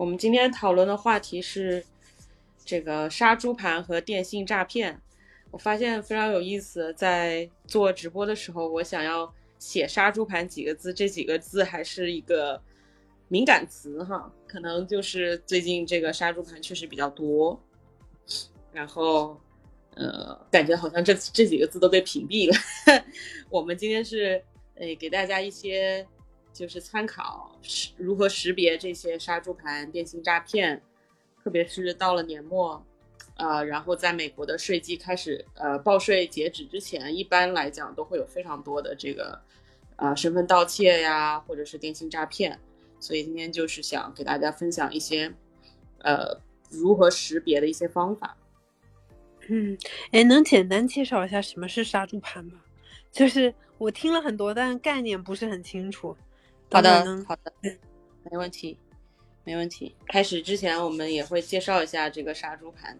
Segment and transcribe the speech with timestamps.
[0.00, 1.84] 我们今天讨论的话题是
[2.64, 4.98] 这个杀猪盘和电信诈骗。
[5.50, 12.58] 我发现非常有意思，在做直播的时候，我想要写“杀猪盘”几个字，这几个字还是一个
[13.28, 17.60] 敏感词哈，可能就是最近这个杀猪盘确实比较多，
[18.72, 19.38] 然后
[19.96, 23.04] 呃，感觉好像这这几个字都被屏蔽了。
[23.50, 24.42] 我们今天是
[24.76, 26.06] 诶给大家一些。
[26.52, 30.82] 就是参考识如何识别这些杀猪盘、电信诈骗，
[31.42, 32.84] 特别是到了年末，
[33.36, 39.40] 呃，然后在美国的税季开始，呃，报税截止之前，一般来讲都会有非常多的这个，
[39.96, 42.58] 呃，身份盗窃呀，或者是电信诈骗，
[42.98, 45.32] 所以今天就是想给大家分享一些，
[45.98, 48.36] 呃，如何识别的一些方法。
[49.48, 49.78] 嗯，
[50.12, 52.60] 哎，能简单介绍一下什么是杀猪盘吗？
[53.10, 56.16] 就是我听了很多，但概念不是很清楚。
[56.72, 57.52] 好的，好的，
[58.30, 58.78] 没问题，
[59.44, 59.96] 没问题。
[60.06, 62.96] 开始之前，我们也会介绍一下这个杀猪盘。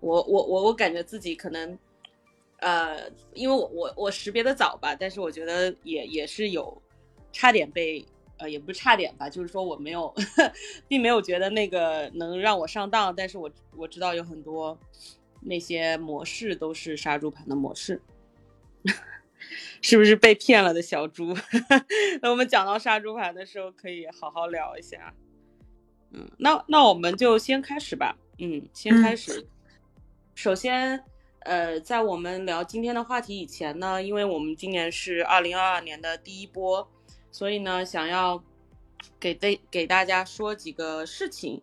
[0.00, 1.78] 我我我我感觉自己可能，
[2.60, 6.80] 呃，因为我我我识别的早吧，但是我觉得也也是有
[7.32, 8.02] 差点被，
[8.38, 10.14] 呃，也不是差点吧，就是说我没有，
[10.88, 14.78] 并没有觉得那个能让我上当，但是我我知道有很多
[15.42, 18.00] 那些模式都是杀猪盘的模式。
[19.82, 21.36] 是不是被骗了的小猪？
[22.20, 25.14] 那我们讲到杀猪盘的时候，可以好好聊一下。
[26.12, 28.16] 嗯，那那我们就先开始吧。
[28.38, 29.46] 嗯，先开始。
[30.34, 31.02] 首先，
[31.40, 36.88] 呃，在我们聊今天的话题以前呢，因为我们今年是二零二二年的第一波，
[37.30, 38.42] 所以呢，想要
[39.18, 41.62] 给给给大家说几个事情。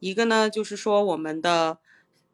[0.00, 1.78] 一个呢，就是说我们的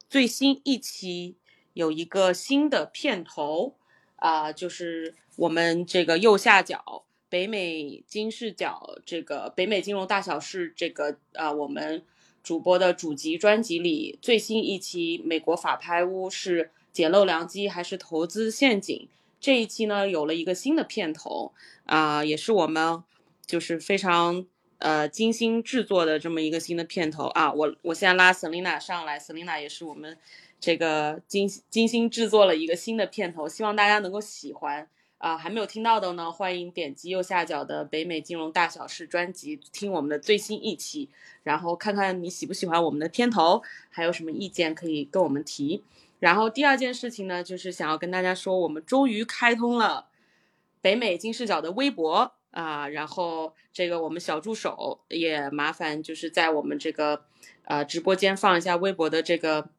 [0.09, 1.37] 最新一期
[1.73, 3.77] 有一个新的片头。
[4.21, 12.03] 啊，就是我们这个右下角北美金视角这个北美金融大小事这个啊，我们
[12.43, 19.07] 主播的主集专辑里最新一期美国法拍屋是捡漏良机还是投资陷阱？
[19.39, 21.51] 这一期呢有了一个新的片头
[21.85, 23.01] 啊，也是我们
[23.47, 24.45] 就是非常
[24.77, 27.51] 呃精心制作的这么一个新的片头啊。
[27.51, 30.15] 我我现在拉 Selina 上来，Selina 也是我们。
[30.61, 35.35] 这个精精心制作了一个新的片头，希望大家能够喜欢啊！
[35.35, 41.09] 还没有听到的呢，欢迎点击右下角的北美金融大小事专辑，听我们的最新一期，
[41.41, 45.83] 然后看看你喜不喜欢我们的片头，还有什么意见可以跟我们提。
[46.19, 50.09] 然后第二件事情呢，就是想要跟大家说，我们终于开通了
[50.79, 52.87] 北美金视角的微博啊！
[52.87, 57.23] 然后这个我们小助手也麻烦就是在我们这个
[57.63, 59.69] 呃直播间放一下微博的这个。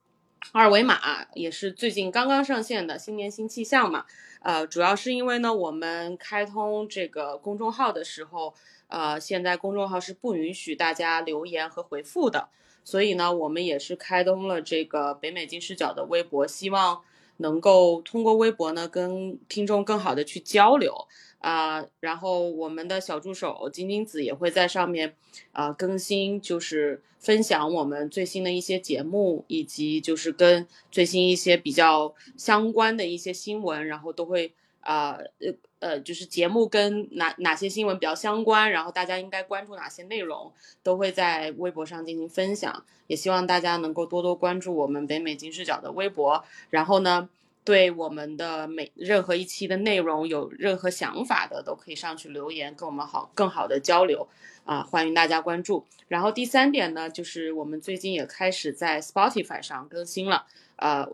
[0.50, 0.98] 二维码
[1.34, 4.04] 也是最近刚刚上线的新年新气象嘛，
[4.40, 8.52] 呃，主要是因为呢，我们开通这个公众号的时候，
[8.88, 12.48] 呃，现在公众号是不允许大家留言和回复的，
[12.84, 17.02] 所以呢，我们也是开通了这个北美金视角的微博，希望
[17.38, 21.06] 能够通过微博呢，跟听众更好的去交流。
[21.42, 25.16] 啊，然后我们的小助手金金子也会在上面
[25.50, 34.52] 啊更新，就是分享我们最新的一些节目，以及就是跟最新一些比较相关的一些新闻，然后都会
[34.82, 40.52] 啊呃呃，就是节目跟哪哪些新闻比较相关，然后大家应该关注哪些内容，
[40.84, 47.28] 都会在微博上进行分享，也希望大家能够多多关注我们北美金视角的微博，然后呢。
[47.64, 54.26] 对我们的每任何一期的内容有任何想法的，都可以上去留言，跟我们好更好的交流
[54.64, 54.82] 啊！
[54.82, 55.84] 欢迎大家关注。
[56.08, 60.46] 然后第三点呢，就是我们最近也开始在 Spotify 上更新了。
[60.76, 61.08] 呃，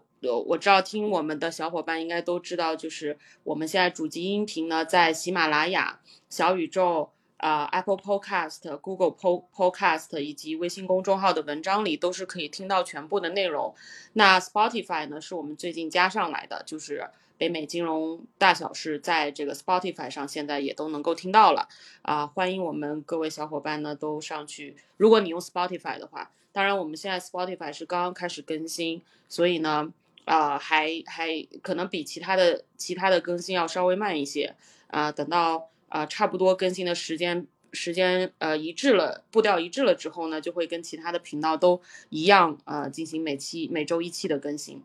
[0.46, 7.10] 我知道听我们的小伙伴应该都知道，就是我们现在主机音频呢，在喜马拉雅、小宇宙。
[7.38, 13.74] 啊，Apple Podcast、Google Podcast 以及微信公众号的文章里都是可以听到全部的内容。
[14.14, 21.68] 那 Spotify 呢，是我们最近加上来的，就是北美金融大小事，在这个 Spotify 上现在也都能够听到了。
[22.02, 24.76] 啊，欢迎我们各位小伙伴呢都上去。
[24.96, 29.92] 如果你用 Spotify 的话，当然我们现在 Spotify 是刚刚开始更新，所以呢，
[30.24, 34.56] 啊，还还可能比其他的其他的更新要稍微慢一些。
[34.88, 35.68] 啊，等到。
[35.88, 44.82] 啊，差不多更新的时间时间呃一致了，步调一致了之后呢，就会跟其他的频道都一样啊，进行每期每周一期的更新。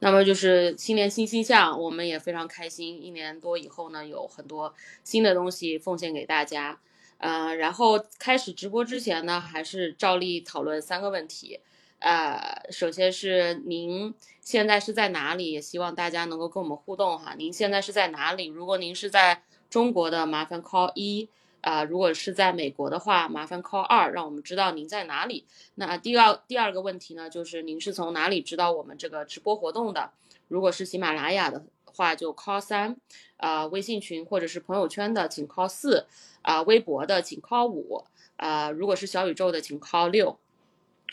[0.00, 3.00] 那么就是新年新气象，我们也非常开心。
[3.00, 6.80] 一年多以后呢，有很多新的东西奉献给大家。
[7.18, 11.60] 呃，然后开始直播之前呢，还是照例讨论三个问题。
[12.00, 15.52] 呃，首先是您现在是在哪里？
[15.52, 17.36] 也希望大家能够跟我们互动哈。
[17.38, 18.46] 您现在是在哪里？
[18.46, 21.30] 如果您是在中国的麻烦 call 一，
[21.62, 25.46] 啊，如果是在美国的话，麻烦 call 二，让我们知道您在哪里。
[25.76, 30.10] 那第二第二个问题呢，就是您是从哪里知道我们这个直播活动的？
[30.48, 32.94] 如果是喜马拉雅的话，就 call 三，
[33.38, 36.04] 啊，微信群或者是朋友圈的，请 call 四，
[36.42, 38.04] 啊，微博的请 call 五，
[38.36, 40.38] 啊，如果是小宇宙的，请 call 六。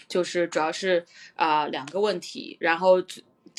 [0.08, 3.02] 就是主要是啊两个问题，然后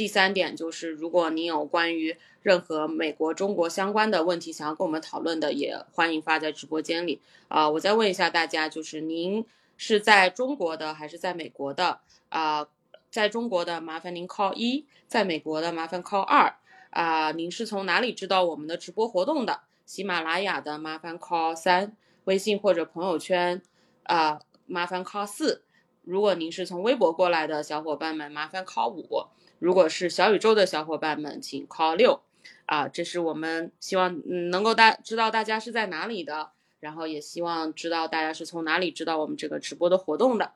[0.01, 7.69] 第三点就是，如果您有关于任何美国、中国相关的问题想要跟我们讨论的，也欢迎发在直播间里啊。
[7.69, 9.45] 我再问一下大家，就是您
[9.77, 12.01] 是在中国的还是在美国的
[12.31, 12.67] 啊？
[13.11, 16.55] 在中国的麻烦您 call 一，在美国的麻烦 call 二
[16.89, 17.33] 啊。
[17.33, 19.61] 您是从哪里知道我们的直播活动的？
[19.85, 21.95] 喜马拉雅的麻烦 call 三，
[22.25, 23.61] 微信或者朋友圈
[24.05, 25.63] 啊麻烦 call 四。
[26.05, 29.29] 如果您是从微博过来的小伙伴们，麻烦 call 五；
[29.61, 32.23] 如果是小宇宙的小伙伴们，请 call 六。
[32.67, 34.21] 啊，这是我们希望
[34.51, 40.53] 能够大知道大家是在哪里的，然后也希望知道大家是从哪里知道我们这个直播的活动的。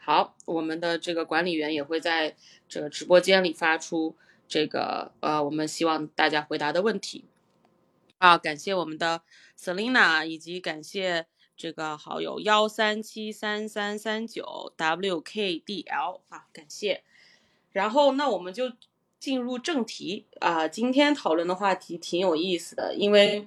[0.00, 2.34] 好，我们的这个管理员也会在
[2.68, 4.16] 这个直播间里发出
[4.48, 7.24] 这个呃，我们希望大家回答的问题。
[8.18, 9.22] 啊，感谢我们的
[9.58, 11.26] Selina，以及感谢。
[11.56, 17.02] 这个好友幺三七三三三九 WKDL 啊，感谢。
[17.76, 18.72] 然后那我们就
[19.18, 23.46] 进入正题啊，今天讨论的话题挺有意思的，因为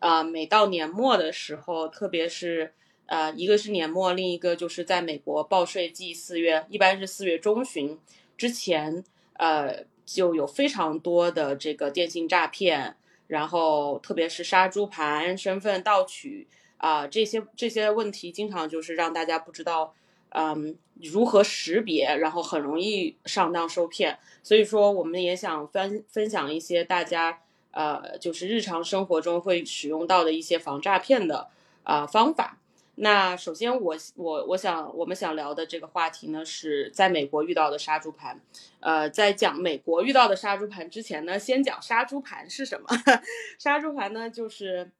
[0.00, 2.74] 啊，每到年末的时候，特别是
[3.06, 7.96] 呃，一个是年末，另一个就是在美国报税季，四月一般是四月中旬
[8.36, 9.04] 之前，
[9.34, 12.96] 呃，就有非常多的这个电信诈骗，
[13.28, 16.48] 然后特别是杀猪盘、身份盗取。
[16.78, 19.94] 啊，这些这些问题经常就是让大家不知道，
[20.30, 24.18] 嗯，如何识别，然后很容易上当受骗。
[24.42, 27.40] 所以说，我们也想分分享一些大家
[27.70, 31.48] 呃，就是日常生活中会使用到的一些防诈骗的
[31.82, 32.58] 啊方法。
[32.96, 38.40] 那首先，我我我想我们想聊的这个话题呢，是在美国遇到的杀猪盘。
[38.80, 42.88] 呃，在讲美国遇到的杀猪盘之前呢，先讲杀猪盘是什么。
[43.58, 44.90] 杀猪盘呢，就是。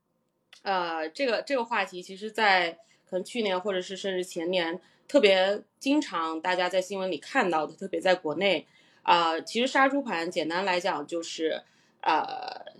[0.63, 2.73] 呃，这个这个话题，其实，在
[3.09, 8.67] 可能去年或者是甚至前年，特别经常大家在新闻里看到的，特别在国内
[9.03, 11.63] 啊，其实杀猪盘简单来讲就是，
[12.03, 12.27] 呃，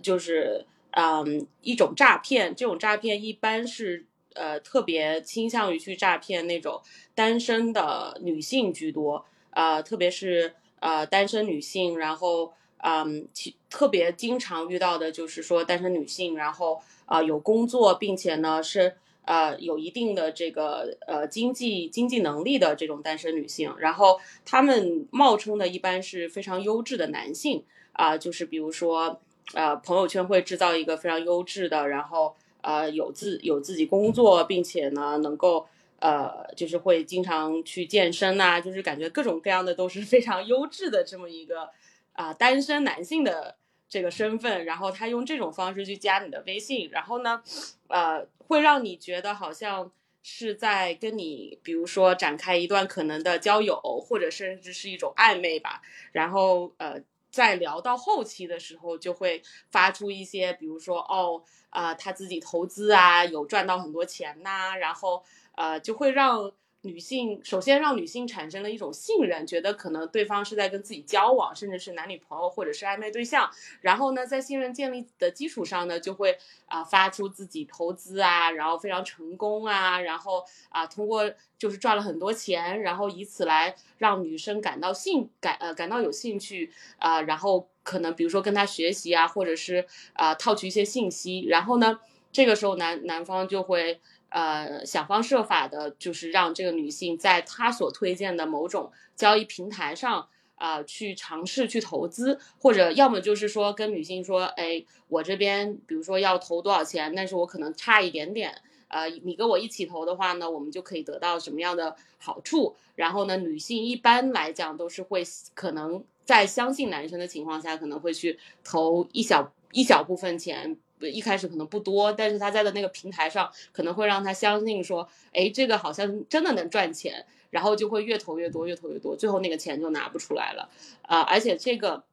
[0.01, 4.05] 就是嗯一种诈骗，这种诈骗一般是
[4.35, 6.79] 呃特别倾向于去诈骗那种
[7.15, 16.81] 单身的女性居多，呃，特别是呃单身女性，然后嗯，其特别经常遇到的就是说单身女性，然后。
[17.09, 18.95] 啊，有工作，并且呢是
[19.29, 29.21] 呃有一定的这个呃经济经济能力的这种单身女性，然后她们冒充的一般是非常优质的男性啊，就是比如说
[29.53, 35.67] 呃朋友圈会制造一个非常优质的，然后呃有自有自己工作，并且呢能够
[35.99, 41.69] 呃就是会经常去健身呐，就是感觉各种各样的都是非常优质的这么一个
[42.13, 43.58] 啊单身男性的。
[43.89, 47.41] 这个身份，然后他用这种方式去加你的微信，然后呢，
[47.87, 49.91] 呃，会让你觉得好像
[50.21, 55.81] 是在跟你，比如说展开一段可能的交友，或者甚至是一种暧昧吧。
[56.11, 57.01] 然后，呃，
[57.31, 59.41] 在聊到后期的时候，就会
[59.71, 61.41] 发出一些，比如说，哦，
[61.71, 65.23] 啊，他自己投资啊，有赚到很多钱呐，然后，
[65.55, 66.51] 呃，就会让。
[66.81, 73.49] 女性首先让女性产生了一种信任，觉得可能对方是在跟自己交往，甚至是男女朋友或者是暧昧对象。
[73.81, 91.45] 然后呢，在信任建立的基础上呢，就会啊发出自己投资啊，然后非常成功啊，然后啊通过就是赚了很多钱，然后以此来让女生感到兴感呃感到有兴趣啊，然后可能比如说跟他学习啊，或者是啊套取一些信息。
[91.49, 91.99] 然后呢，
[92.31, 93.99] 这个时候男男方就会。
[94.29, 112.75] 呃，想方设法的，就是让这个女性在她所推荐的某种交易平台上啊，去尝试去投资，或者要么就是说跟女性说，哎，我这边比如说要投多少钱，但是我可能差一点点，呃，你跟我一起投的话呢，我们就可以得到什么样的好处？
[112.95, 120.77] 然后呢，女性一般来讲都是会可能在相信男生的情况下，可能会去投一小一小部分钱。
[121.01, 130.69] 一开始可能不多，但是他在的那个平台上可能会让他相信说，哎，这个好像真的能赚钱，然后就会越投越多，越投越多，最后那个钱就拿不出来了
[131.03, 131.21] 啊！
[131.21, 132.03] 而且这个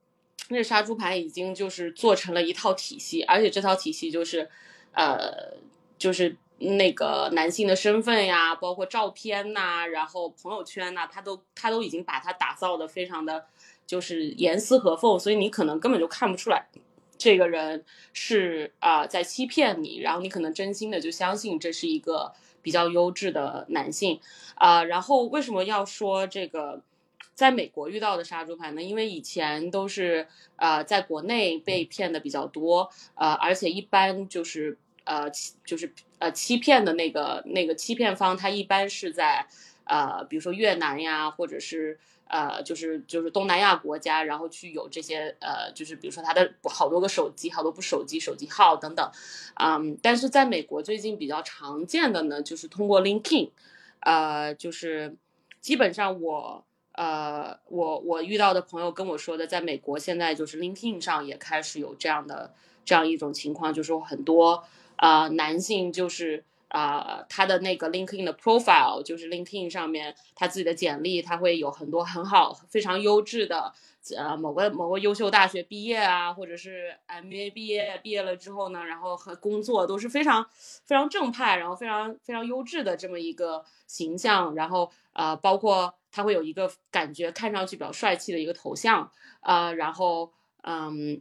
[0.49, 4.49] 那杀猪盘已经就是做成了一套体系，而且这套体系就是，
[4.93, 5.55] 呃，
[5.99, 13.45] 就是那个男性的身份呀，包括照片呐，然后朋友圈呐，他都他都已经把它打造的非常的
[13.87, 16.67] 就是严丝合缝，所以你可能根本就看不出来。
[17.19, 22.33] 这个人是啊、在欺骗你，然后你可能真心的就相信这是一个
[22.63, 24.21] 比较优质的男性
[24.55, 26.83] 啊、然后为什么要说这个？
[27.35, 39.47] 在美国遇到的杀猪盘呢，因为以前都是呃在国内被骗的比较多，呃，而且一般就是呃欺就是呃欺骗的那个那个欺骗方，他一般是在
[39.87, 49.11] 呃比如说越南呀，或者是呃就是就是东南亚国家，然后去有这些呃就是比如说他的好多个手机，好多部手机手机号等等，
[49.55, 53.51] 嗯，但是在美国最近比较常见的呢，就是通过 Linkin
[54.01, 55.17] 呃，就是
[55.61, 56.63] 基本上我。
[56.99, 62.55] 呃，我我遇到的朋友跟我说的，在美国现在就是 Linkin 上也开始有这样的
[62.87, 64.65] 这样一种情况，就是说很多
[64.97, 73.73] 啊、呃男性就是啊、他的那个 LinkedIn 的 profile 就是 LinkedIn 上面他自己的简历，他会有很多很好非常优质的
[74.17, 80.47] 呃某个某个优秀大学毕业啊，或者是 MBA 毕业，毕业了之后呢，然后和工作都是非常
[80.85, 85.95] 非常正派，然后非常非常优质的这么一个形象，然后呃包括。
[86.13, 89.11] 他会有一个感觉看上去比较帅气的一个头像，
[89.43, 90.33] 呃，然后
[90.63, 91.21] 嗯，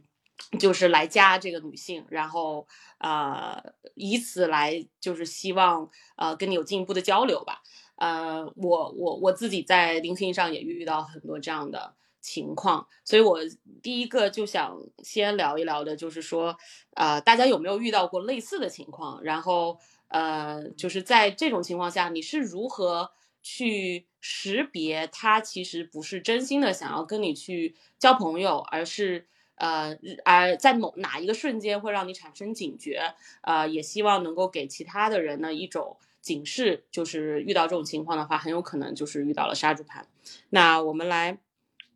[0.58, 2.66] 就是来加这个女性，然后
[2.98, 3.62] 呃，
[3.94, 7.62] 以此来就是希望呃跟你有进一步的交流吧。
[7.96, 13.38] 呃，我我我自己在丁信上也遇到很多这样的情况，所以我
[13.82, 16.56] 第一个就想先聊一聊的，就是说，
[16.94, 19.22] 呃，大家有没有遇到过类似的情况？
[19.22, 19.78] 然后
[20.08, 23.12] 呃，就是在这种情况下，你是如何？
[23.48, 40.06] 去识别他其实不是真心的想要跟你去交朋友，而是呃，而在某哪一个瞬间会让你产生警觉，呃，也希望能够给其他的人呢一种警示，就是遇到这种情况的话，很有可能就是遇到了杀猪盘。
[40.50, 41.38] 那我们来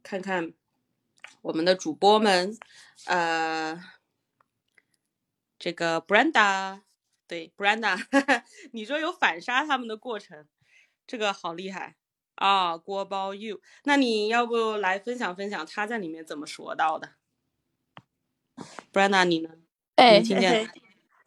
[0.03, 0.53] 看看
[1.43, 2.57] 我们的主播们，
[3.07, 3.83] 呃，
[5.59, 6.81] 这个 Brenda，
[7.27, 7.99] 对 Brenda，
[8.73, 10.47] 你说有反杀他们的过程。
[11.07, 11.97] 这个好厉害
[12.37, 17.15] 啊，锅包 you，那你要不来分享分享他在里面怎么说到的
[18.93, 19.51] ？Brenda，你呢？
[19.97, 20.65] 哎，能听见？
[20.65, 20.73] 哎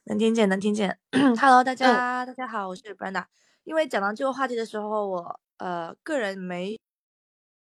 [0.05, 0.97] 能听见，能听见。
[1.39, 3.25] Hello，大家，大家好，我是 Brenda。
[3.63, 6.79] 因为讲到这个话题的时候，我呃个人没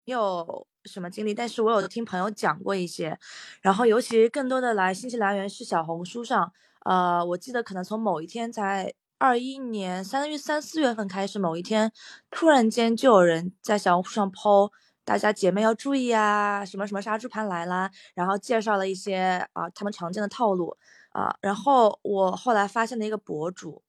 [0.04, 3.18] 有什么经历，但是我有听朋友讲过一些，
[3.60, 6.52] 然后尤其更多的来信息来源是小红书上，
[6.84, 8.94] 呃，我记得可能从某一天在。
[9.22, 11.92] 二一年三月三四月份开始，某一天
[12.30, 14.72] 突然间就有人在小红书上 po，
[15.10, 20.76] 大家姐妹要注意啊，什么什么杀猪盘来啦，然后介绍了一些啊他们常见的套路
[21.08, 23.82] 啊，然后我后来发现了一个博主，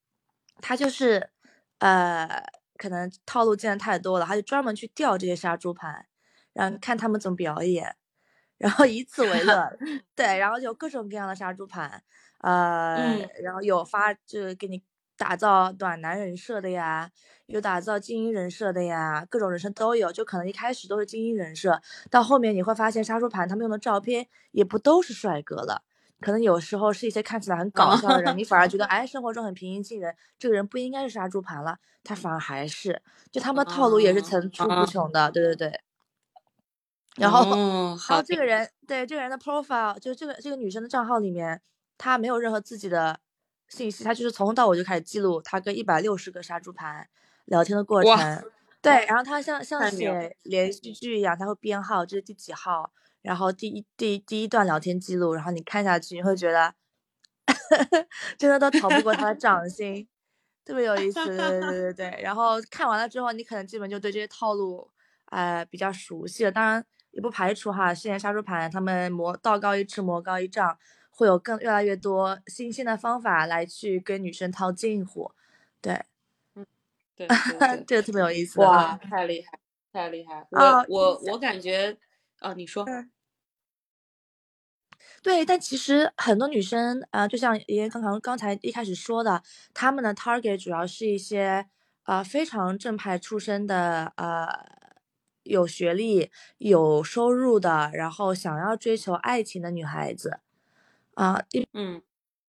[0.62, 1.30] 他就是
[1.78, 2.44] 呃
[2.76, 6.08] 可能套路见的太多了，他就专门去钓这些杀猪盘，
[6.54, 7.96] 然后看他们怎么表演，
[8.58, 9.78] 然后以此为乐，
[10.16, 12.02] 对，然后有各种各样的杀猪盘，
[12.40, 14.82] 呃，嗯、然后有发就是给你。
[15.22, 17.12] 打造暖男人设的呀，
[17.46, 20.12] 有打造精英人设的呀，各种人设都有。
[20.12, 25.84] 就可能一开始都是精英人设，到后面你会发现杀猪盘他们用的照片也不都是帅哥了，
[26.20, 33.00] 可能有时候是一些看起来很搞笑的人，你反而觉得哎， 生活中很平易近人，这个人不应该是杀猪盘了，他反而还是，
[33.32, 35.82] 就他们的套路也是层出不穷的，对对对。
[37.18, 41.62] 然后，哦、然后这个人对这个人的 profile，就这个这个女生的账号里面，
[42.00, 43.20] 她没有任何自己的。
[43.72, 47.08] 信息，他就是从头到尾就开始记录他跟一百六十个杀猪盘
[47.46, 48.44] 聊天的过程，
[48.82, 56.74] 对，然后他像像写连续剧一样，他会编号，这是第几号，然后第一第第一段聊天记录，然后你看下去，你会觉得
[58.38, 60.06] 真的都逃不过他的掌心，
[60.66, 62.22] 特别有意思，对对对对对。
[62.22, 64.90] 然后看完了之后，你可能基本就对这些套路，
[65.28, 66.52] 呃，比较熟悉了。
[66.52, 70.78] 当然也不排除哈，现在杀猪盘他们魔道高一尺，魔高一丈。
[71.22, 75.32] 会有更越来越多新鲜的方法来去跟女生套近乎，
[75.80, 76.04] 对，
[76.56, 76.66] 嗯，
[77.16, 77.28] 对，
[77.86, 78.60] 这个特别有意思。
[78.60, 79.60] 哇，太厉害，
[79.94, 80.48] 太厉害！
[80.50, 81.96] 我、哦、我我感觉，
[82.40, 83.12] 啊，你说，嗯、
[85.22, 89.44] 对，但其实很多女生啊、呃，就像爷爷刚刚刚才一开始说的，
[89.76, 91.68] 他们的 target 主要是一些
[92.02, 94.82] 啊、呃、非常正派出身的呃。
[95.44, 100.40] 有学历、有收入的，然后想要追求爱情的女孩子。
[101.16, 101.98] 啊，一嗯，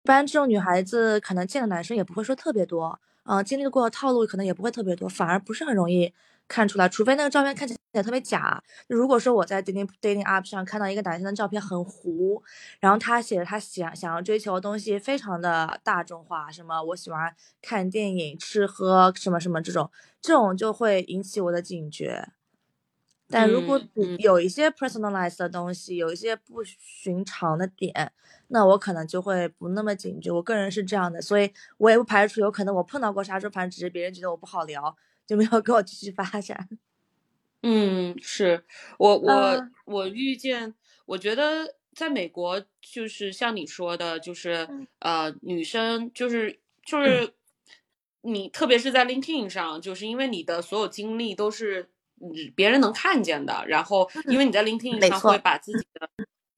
[0.04, 6.12] 一般这种女孩子可能见的男生也不会说特别多，啊，经历过的套路可能也不会特别多，反而不是很容易
[6.48, 8.62] 看出来，除非那个照片看起来特别假。
[8.88, 12.42] 如果说我在 dating dating app 上看到一个男生的照片很糊，
[12.80, 19.90] 然后他写的他想想要追求的东西非常的大众化，什么我喜欢看电影、吃喝什么什么这种，
[20.22, 22.28] 这种就会引起我的警觉。
[23.28, 23.80] 但如果
[24.18, 28.12] 有一些 personalized 的东西，有一些不寻常的点，
[28.49, 30.30] 那我可能就会不那么警觉。
[30.30, 36.68] 我个人是这样的，所以我也不排除有可能我碰到过杀猪盘，只是别人觉得我不好聊，就没有跟我继续发展。
[37.62, 38.64] 嗯，是
[38.99, 40.75] 我我、嗯我遇见，
[41.06, 47.33] 我觉得在美国就是像你说的，就是嗯呃女生就是就是
[48.23, 51.88] 你特别是在 LinkedIn 上，就是因为你的所有经历都是嗯
[52.54, 56.08] 别人能看见的，然后因为你在 LinkedIn 上会把自己的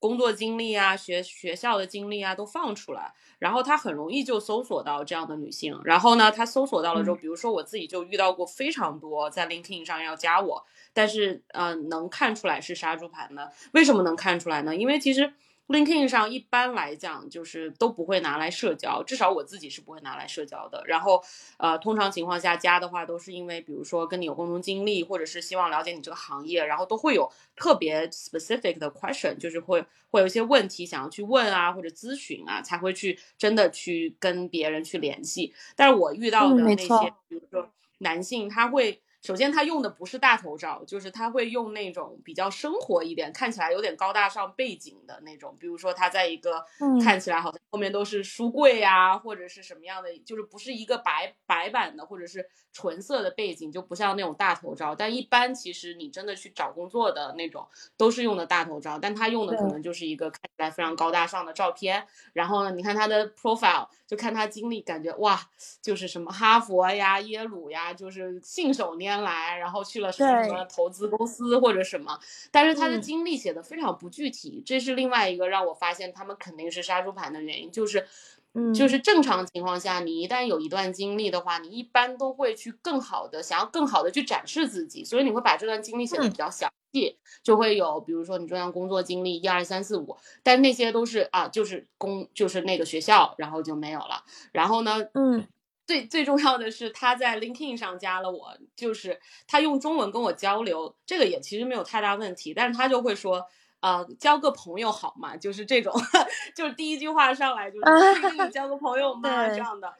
[0.00, 13.50] 工作经历啊、学学校的经历啊都放出来，然后他很容易就搜索到这样的女性，然后呢，他搜索到了之后，比如说我自己就遇到过非常多在 LinkedIn 上要加我，但是嗯、呃能看出来是杀猪盘的。
[13.72, 14.76] 为什么能看出来呢？
[14.76, 15.32] 因为其实
[15.68, 20.82] LinkedIn 上一般来讲就是都不会拿来社交，至少我自己是不会拿来社交的。
[20.86, 21.22] 然后
[21.58, 35.54] 呃，通常情况下加的话都是因为比如说跟你有共同经历，或者是希望了解你这个行业，然后都会有特别 specific 的 question，就是会会有一些问题想要去问啊，或者咨询啊，才会去真的去跟别人去联系。
[35.76, 36.88] 但是我遇到嗯的那些，
[37.28, 54.94] 比如说男性，他会首先他用的不是大头照，就是他会用那种比较生活一点，看起来有点高大上背景的那种，比如说他在一个嗯看起来好像后面都是书柜呀、或者是什么样的，就是不是一个白白板的或者是纯色的背景，就不像那种大头照。
[54.94, 62.06] 但一般其实你真的去找工作的那种都是用的大头照，但他用的可能就是一个看起来非常高大上的照片。
[62.32, 65.40] 然后呢，你看他的 profile，就看他经历，感觉哇，
[65.82, 72.18] 就是什么哈佛呀、耶鲁呀，就是信手拈来，然后去了什么什么投资公司或者什么，
[72.50, 73.02] 但是他的嗯。
[73.02, 78.06] 经历写的非常不具体，这是另外一个让我发现他们肯定是杀猪盘的原因，就是。
[78.54, 86.30] 嗯就是正常情况下，你一旦有一段经历的话，你一般都会去更好的想要更好的去展示自己，所以你会把这段经历写的嗯。
[86.30, 94.24] 比较详细，就会有比如说你这段工作经历一二三四五，但那些都是啊，就是工就是那个学校，然后就没有了。
[94.50, 95.46] 然后呢，嗯
[95.88, 99.18] 最最重要的是他在 LinkedIn 上加了我，就是
[99.48, 103.44] 他用中文跟我交流，这个也其实没有太大问题，但是他就会说。
[103.80, 105.36] 呃，交个朋友好吗？
[105.36, 105.94] 就是这种，
[106.52, 109.46] 就是第一句话上来就是跟你交个朋友 吗？
[109.50, 109.94] 这样的，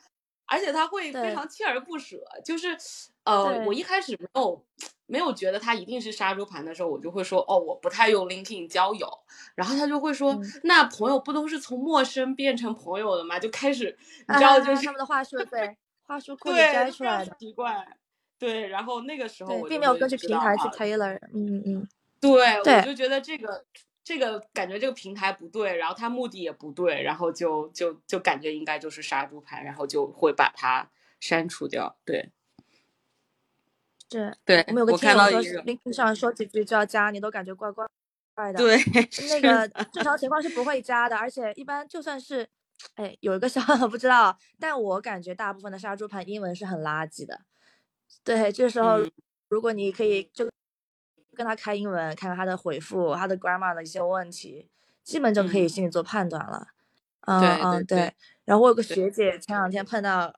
[0.47, 2.77] 而且他会非常锲而不舍，就是
[3.29, 4.65] 呃，我一开始没有
[5.07, 9.09] 没有觉得他一定是杀猪盘的时候，我就会说哦，我不太用 LinkedIn 交友，
[9.55, 10.43] 然后他就会说，嗯。
[10.65, 13.39] 那朋友不都是从陌生变成朋友的吗？
[13.39, 13.97] 就开始
[14.29, 17.87] 你知道，就是、啊他们的话术，对 话术库里对摘出来的，奇怪，
[18.39, 20.63] 对，然后那个时候，我就并没有根据平台去。
[20.63, 21.89] 知道啊 tailor，嗯嗯。
[22.21, 23.65] 对，对我就觉得这个
[24.03, 30.89] 这个感觉这个平台不对，然后他目的也不对，然后就就就感觉应该就是杀猪盘，然后就会把它
[31.21, 31.97] 删除掉。
[32.05, 32.31] 对
[34.11, 34.37] 是。
[34.45, 37.87] 对，我们有个听看友说是到一个 LinkedIn 上说几句就要加，你都感觉怪怪
[38.35, 38.59] 怪的。
[38.59, 38.79] 对
[39.29, 42.49] 那个正常情况是不会加的，而且一般就算是，
[42.95, 47.41] 哎，有一个小不知道，但我感觉大部分的杀猪盘英文是很垃圾的。
[48.25, 49.11] 对，这时候嗯
[49.49, 50.49] 如果你可以就
[51.35, 54.69] 跟他开英文，看看他的回复，他的 grammar 的一些问题，
[55.03, 56.69] 基本就可以嗯心里做判断了。
[57.23, 58.15] 嗯对嗯，对对
[58.47, 60.35] 然后我有个学姐前两天碰到，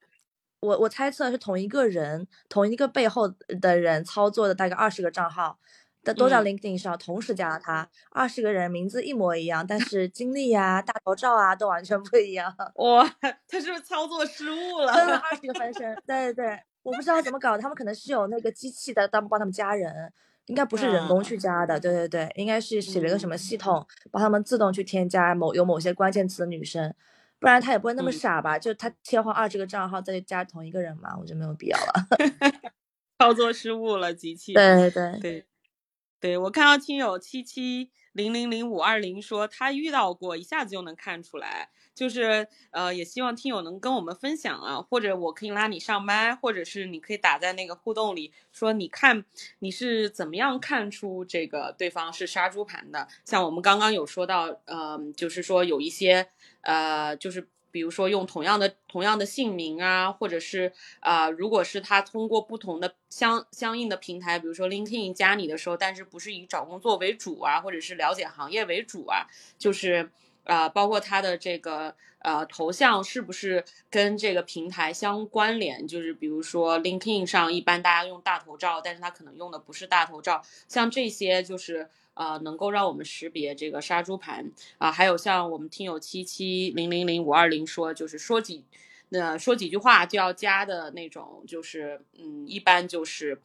[0.61, 3.29] 我我猜测是同一个人，同一个背后
[3.61, 5.59] 的人操作的大概二十个账号，
[6.05, 13.07] 但都在嗯 LinkedIn 上同时加了他，二十个人名字一模一样，但是 经历呀、大头照啊都完全不一样，哇，
[13.49, 15.17] 他是不是操作失误分了了？
[15.17, 15.95] 二十个分身。
[16.07, 20.13] 对对对，我不知道怎么搞的，他们可能是有那个机器的，帮帮他们加人。
[20.47, 26.93] 应该不是人工去加的，对对对，应该是写了一个什么系统，帮他们自动去添加某有某些关键词的女生，
[27.41, 28.59] 不然他也不会那么嗯傻吧？
[28.59, 31.93] 就他切换二十个账号再加同一个人嘛，我觉得没有必要了。
[33.19, 34.53] 操作失误了，机器。
[34.53, 35.47] 对对对，
[36.21, 41.71] 对我看到听友七七零零零五二零说他遇到过，一下子就能看出来。
[41.93, 49.23] 就是呃，也希望听友能跟我们分享啊，或者我可以拉你上麦，或者是你可以打在那个互动里说，你看
[49.59, 53.07] 你是怎么样看出这个对方是杀猪盘的？
[53.27, 56.31] 像我们刚刚有说到，呃，就是说有一些
[56.63, 69.27] 呃，就是比如说用同样的同样的姓名啊，或者是啊、如果是他通过不同的相相应的平台，比如说 LinkedIn 加你的时候，但是不是以找工作为主啊，或者是了解行业为主啊，
[69.59, 70.11] 就是。
[70.45, 75.87] 呃，包括他的这个呃头像是不是跟这个平台相关联？
[75.87, 81.89] 就是比如说 LinkedIn 上一般大家用大头照，但是他可能用的不是大头照，像这些就是
[82.21, 88.65] 呃能够让我们识别这个杀猪盘啊、还有像我们听友七七零零零五二零说，就是说几
[89.09, 93.41] 那、呃、说几句话就要加的那种，就是嗯，一般就是。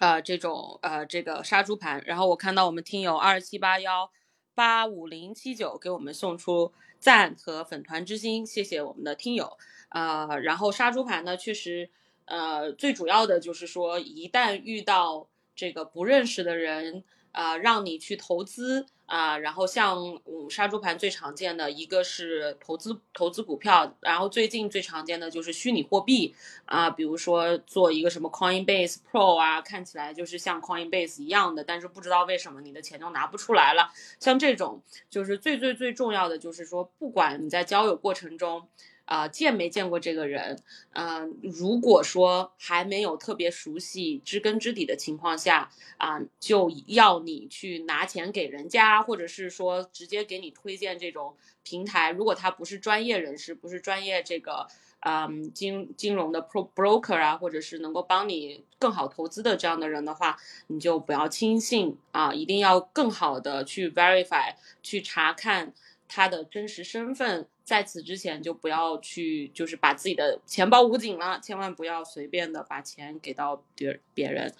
[0.00, 2.00] 呃这种呃这个杀猪盘。
[2.06, 4.08] 然后我看到我们听友二七八幺
[4.54, 6.70] 八五零七九给我们送出
[7.00, 9.56] 赞和粉团之心，谢谢我们的听友。
[9.88, 11.90] 呃，然后杀猪盘呢，确实
[12.26, 17.02] 呃最主要的就是说，一旦遇到这个不认识的人。
[17.32, 33.90] 啊，让你去投资啊，然后像嗯杀猪盘最常见的一个是投资投资股票，然后最近最常见的就是虚拟货币啊，比如说做一个什么 Coinbase Pro 啊，看起来就是像 Coinbase 一样的，但是不知道为什么你的钱就拿不出来了。
[34.20, 38.68] 像这种就是最最最重要的就是说，不管你在交友过程中。
[39.08, 40.62] 啊，见没见过这个人？
[40.92, 52.10] 嗯，如果说还没有特别熟悉、知根知底的情况下，啊，就要你去拿钱给人家，或者是说直接给你推荐这种平台。
[52.10, 54.66] 如果他不是专业人士，不是专业这个，
[55.00, 65.72] 嗯，金金融的 pro broker 啊，或者是能够帮你更好投资的这样的人的话，你就不要轻信啊，一定要更好的去 verify，去查看
[66.08, 67.46] 他的真实身份。
[67.62, 74.50] 在此之前就不要去，就是把自己的钱包捂紧了，千万不要随便的把钱给到别别人，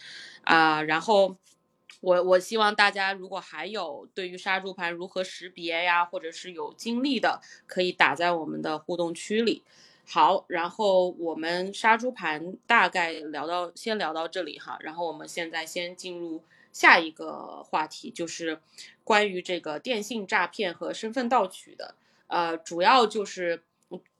[0.43, 1.35] 啊，然后
[2.03, 9.63] 我我希望大家如果还有对于杀猪盘如何识别呀，或者是有经历的，可以打在我们的互动区里。
[10.05, 16.43] 好，然后我们杀猪盘大概聊到先聊到这里哈，然后我们现在先进入
[16.75, 18.61] 下一个话题，就是
[19.09, 21.94] 关于这个电信诈骗和身份盗取的。
[22.27, 23.62] 呃，主要就是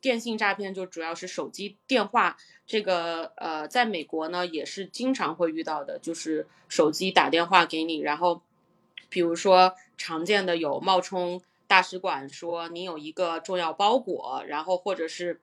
[0.01, 2.39] 电信诈骗，就主要是手机电话。
[2.67, 8.41] 这个呃，在美国呢，也是经常会遇到的，就是手机打电话给你，然后，
[9.11, 15.43] 比如说常见的有冒充大使馆说你有一个重要包裹，然后或者是。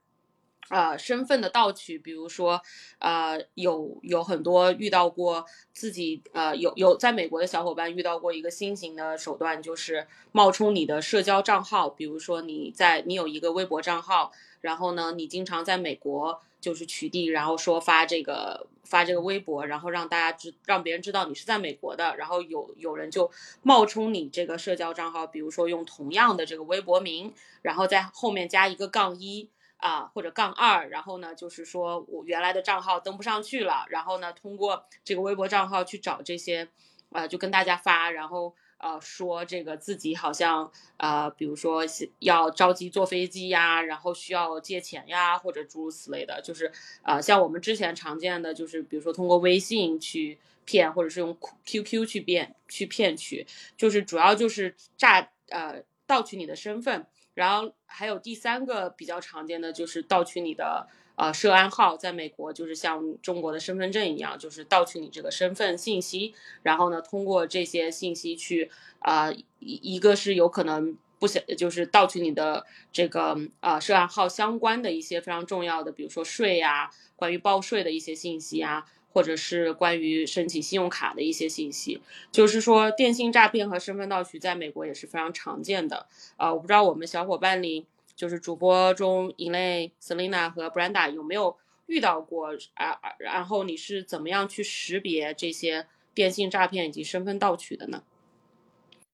[0.70, 2.60] 呃，身份的盗取，比如说，
[2.98, 23.30] 呃，有有很多遇到过自己，呃，有有在美国的小伙伴遇到过一个新型的手段，就是冒充你的社交账号，比如说你在你有一个微博账号，然后呢，你经常在美国就是取缔，然后说发这个发这个微博，然后让大家知让别人知道你是在美国的，然后有有人就
[23.62, 29.48] 冒充你这个社交账号，比如说用同样的这个微博名，然后在后面加一个杠一。
[29.86, 36.68] 啊，或者杠二，然后呢，就是说我原来的账号登不上去了，然后呢，通过这个微博账号去找这些，
[37.12, 41.84] 呃，就跟大家发，然后呃说这个自己好像呃，比如说
[42.18, 46.72] 要着急坐飞机呀，然后需要借钱呀，或者诸如此类的，就是
[47.04, 53.46] 呃，像我们之前常见的就是，比如说通过微信去骗，或者是用 QQ 去骗去骗取，
[53.78, 57.06] 就是主要就是诈呃盗取你的身份。
[57.36, 78.86] 然后还有第三个比较常见的就是盗取你的呃涉案号，在美国就是像中国的身份证一样，就是盗取你这个身份信息，然后呢通过这些信息去啊一一个是有可能不想就是盗取你的这个啊涉案号相关的一些非常重要的，比如说税呀，关于报税的一些信息啊。
[79.16, 82.02] 或者是关于申请信用卡的一些信息，
[82.34, 86.06] 就是说电信诈骗和身份盗取在美国也是非常常见的。
[86.36, 93.00] 啊，我不知道我们小伙伴里，就是主播中一类 Selina 和 Brenda 有没有遇到过啊？
[93.18, 98.04] 然后你是怎么样去识别这些电信诈骗以及身份盗取的呢？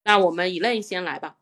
[0.02, 1.36] 那我们一类先来吧。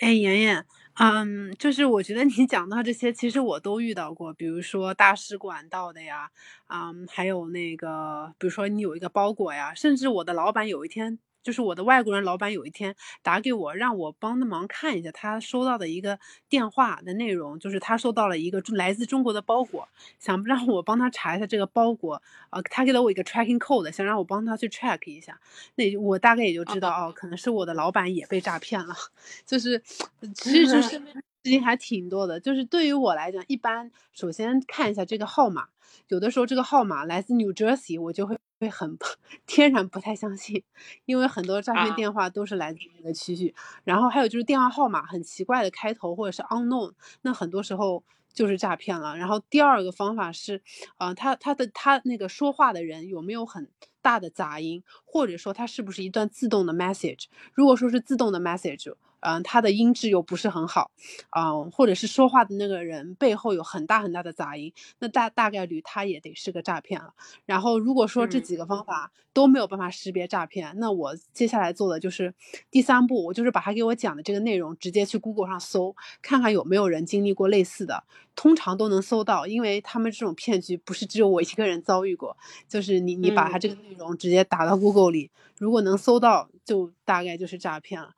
[0.00, 0.66] 哎，妍妍。
[0.96, 6.30] 嗯，就是我觉得你 讲到这些，其实我都遇到过，比如说大使馆到的呀，
[6.68, 11.18] 嗯，还有那个，比如说你有一个包裹呀，甚至我的老板有一天。
[11.44, 19.86] 就是我的外国人老板有一天打给我，让我帮他忙看一下他收到的一个电话的内容，就是他收到了一个来自中国的包裹，
[20.18, 25.38] 想让我帮他查一下这个包裹，呃，他给了我一个 tracking code，想让我帮他去 track 一下，
[25.76, 28.94] 那我大概也就知道哦，可能是我的老板也被诈骗了，
[29.44, 29.78] 就是
[30.34, 35.68] 其实身边事情还挺多的，就是对于我来讲，一般首先看一下这个号码。
[36.08, 38.96] 有的时候这个号码来自 New Jersey，我就会会很
[39.46, 40.64] 天然不太相信，
[41.04, 43.54] 因为很多诈骗电话都是来自那个区域。
[43.84, 48.02] 然后还有就是电话号码很奇怪的开头或者是 unknown，那很多时候
[48.32, 49.14] 就是诈骗了。
[49.18, 50.62] 然后第二个方法是，
[50.96, 53.68] 呃，他他的他那个说话的人有没有很
[54.00, 57.26] 大的杂音，或者说他是不是一段自动的 message？
[57.52, 58.94] 如果说是自动的 message。
[59.24, 60.90] 嗯，他的音质又不是很好，
[61.34, 67.14] 嗯，或者是说话的那个人背后有很大很大的杂音，那大大概率他也得是个诈骗了。
[67.46, 72.34] 然后如果说这几个方法都没有办法识别诈骗，那我接下来做的就是
[72.70, 78.04] 第三步，我就是把他给我讲的这个内容直接去 Google 上搜，看看有没有人经历过类似的，
[78.36, 82.36] 通常都能搜到，因为他们这种骗局不是只有我一个人遭遇过，
[82.68, 88.10] 就是你你把他这个内容直接打到 Google 里，如果能搜到，就大概就是诈骗了。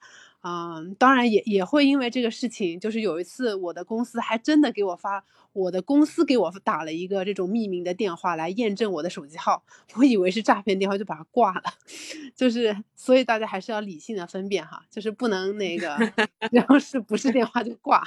[0.48, 9.64] 嗯，当然也也会因为这个事情，就是有一次我的公司还真的给我发，我的公司给我打了一个这种匿名的电话来验证我的手机号，
[9.98, 11.62] 我以为是诈骗电话就把它挂了，
[12.36, 15.98] 就是所以大家还是要理性的分辨哈，就是不能那个，
[16.52, 18.06] 然后是不是电话就挂，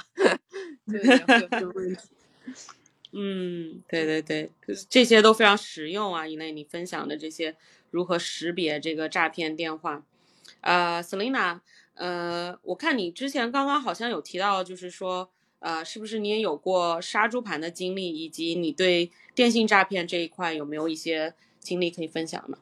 [0.86, 2.08] 对，会有这个问题。
[3.12, 4.50] 嗯，对对对，
[4.88, 7.54] 这些都非常实用啊，一类你分享的这些
[7.90, 10.02] 如何识别这个诈骗电话，
[10.62, 11.60] 呃，Selina。
[12.00, 22.56] 呃，我看你之前刚刚好像有提到，就是说，呃，是不是你也有过杀猪盘的经历，以及你对电信诈骗这一块有没有一些经历可以分享呢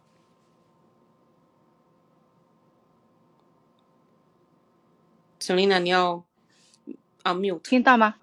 [5.38, 6.24] ？Selina，你要
[7.22, 8.16] 啊，mute，听到吗？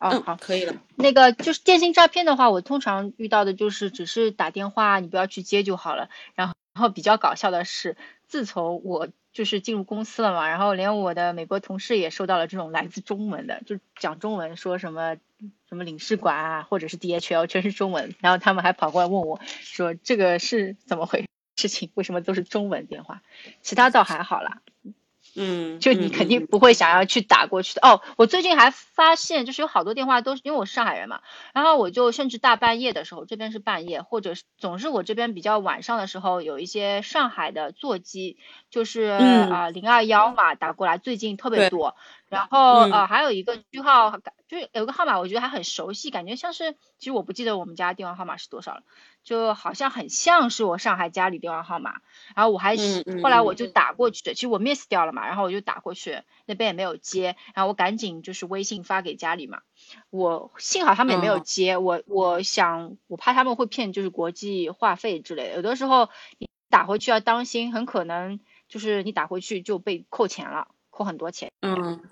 [0.00, 0.82] 哦，好，可以了。
[0.96, 6.10] 那个就是电信诈骗的话，我通常遇到的就是只是打电话，你不要去接就好了。
[6.34, 9.08] 然后，然后比较搞笑的是，自从我。
[9.32, 15.16] 就是进入公司了嘛，然后连我的美国同事也收到了这种来自中文的，就讲中文，说什么
[15.68, 18.14] 什么领事馆啊，或者是 DHL，全是中文。
[18.20, 21.24] 然后他们还跑过来问我，说这个是怎么回
[21.56, 21.90] 事情？
[21.94, 23.22] 为什么都是中文电话？
[23.62, 24.60] 其他倒还好啦。
[25.34, 28.02] 嗯，就你肯定不会想要去打过去的哦。
[28.16, 31.20] 我最近还发现，就是有好多电话都是因为我是上海人嘛，
[31.54, 38.36] 然后我就甚至大半夜的时候，这边是半夜，或者是总是我这边比较晚上的时候，有一些上海的座机，
[38.70, 41.96] 就是啊零二幺嘛打过来，最近特别多。
[42.32, 44.18] 然后呃还有一个区号，
[44.48, 48.82] 就是有个号码，我觉得还很熟悉，感觉像是，其实我不记得我们家电话号码是多少了。
[49.22, 52.00] 就好像很像是我上海家里电话号码，
[52.34, 59.60] 然后我还是后来我就打过去的，其实我 miss 掉了嘛，然后我就打过去，那边也没有接，然后我赶紧就是微信发给家里嘛，
[60.10, 71.52] 我幸好他们也没有接，我我想我怕他们会骗就是国际话费之类的，有的时候你打回去要当心，很可能就是你打回去就被扣钱了，扣很多钱。
[71.60, 72.02] 嗯，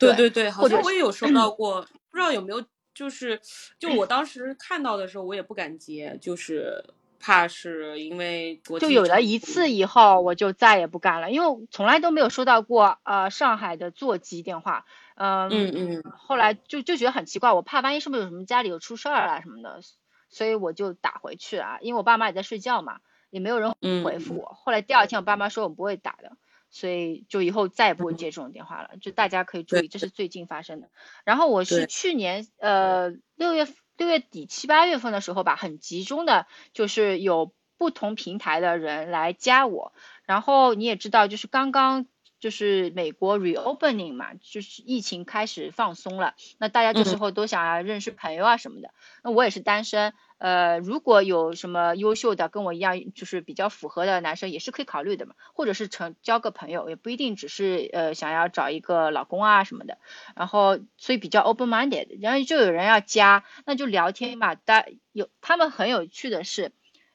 [0.00, 2.64] 对对对，好像我也有收到过，不知道有没有。
[2.92, 3.40] 就是，
[3.78, 6.84] 就我当时看到的时候，我也不敢接，就是
[7.20, 14.84] 怕是因为就有了一次以后，我就再也不干了，因为从来都没有收到过呃上海的座机电话，
[15.14, 19.80] 嗯嗯嗯，后来就就觉得很奇怪，我怕万一是不是有什么家里有出事儿啊什么的，
[20.28, 22.98] 所以我就打回去啊，因为我爸妈也在睡觉嘛，
[23.30, 23.72] 也没有人
[24.04, 24.58] 回复我。
[24.62, 26.32] 后来第二天我爸妈说我不会打的。
[26.70, 30.88] 所以就以后再也不会接这种电话了，就大家可以注意，这是最近发生的。
[31.24, 39.92] 然后我是去年呃六月六月底七八月份的时候吧，很集中的，就是有不同平台的人来加我。
[40.24, 42.06] 然后你也知道，就是刚刚
[42.38, 48.90] 就是美国 reopening 嘛，就是疫情开始放松了，那大家这时候都想要认识朋友啊什么的。
[49.24, 50.14] 那我也是单身。
[50.40, 55.34] 呃，如果有什么优秀的跟我一样，就是比较符合的男生，也是可以考虑的嘛。
[55.52, 59.98] 或者是成交个朋友，也不一定只是呃想要找一个老公啊什么的。
[60.34, 64.54] 然后所以比较 open minded，然后就有人要加，那就聊天嘛。
[64.54, 66.72] 大有他们很有趣的是，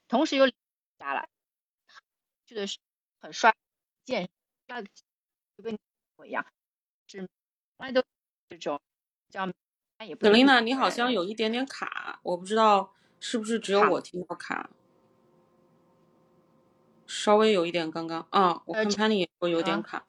[0.07, 0.47] 同时又
[0.99, 1.27] 加了，
[2.45, 2.77] 去的是
[3.21, 3.55] 很帅，
[4.05, 4.29] 健，
[5.57, 5.79] 就跟
[6.17, 6.45] 我一样，
[7.07, 7.27] 是，
[7.79, 8.03] 那都
[8.49, 8.79] 这种，
[9.31, 9.51] 这样
[10.07, 10.27] 也不。
[10.27, 12.93] Selina，你好像有一点点卡，我不知道。
[13.19, 14.69] 是不是只有我听到卡？
[17.07, 20.05] 稍微有一点，刚刚啊，我看 Penny 也说有点卡，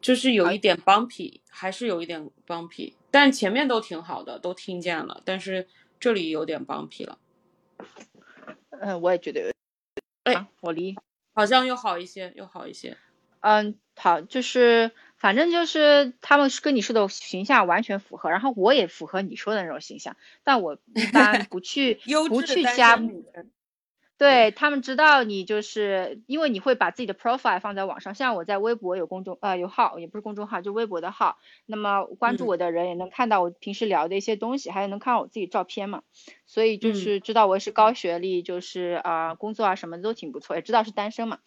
[0.00, 7.18] 就是有一点 bumpy，还是有一点 bumpy，但前面都挺好的，都听见了，但是这里有点 bumpy 了。
[8.70, 9.52] 嗯，我也觉得有。
[10.24, 10.96] 哎，我离
[11.34, 12.96] 好像又好一些，又好一些。
[13.40, 14.92] 嗯，好，就是。
[15.24, 21.94] 反正就是他们跟你说的形象完全符合，然后我也符合你说的那种形象，但我一般不去
[22.28, 23.00] 不去加。
[24.18, 31.38] 对他们知道你就是因为你会把自己的 profile 放在网上，像我在微博有公众呃有号，也不是公众号，就微博的号。
[31.64, 36.02] 那么关注我的人也能看到我平时聊的一些东西，还有能看到我自己照片嘛。
[36.46, 41.38] 所以就是知道我是高学历，就是啊工作啊什么都挺不错，也知道是单身嘛。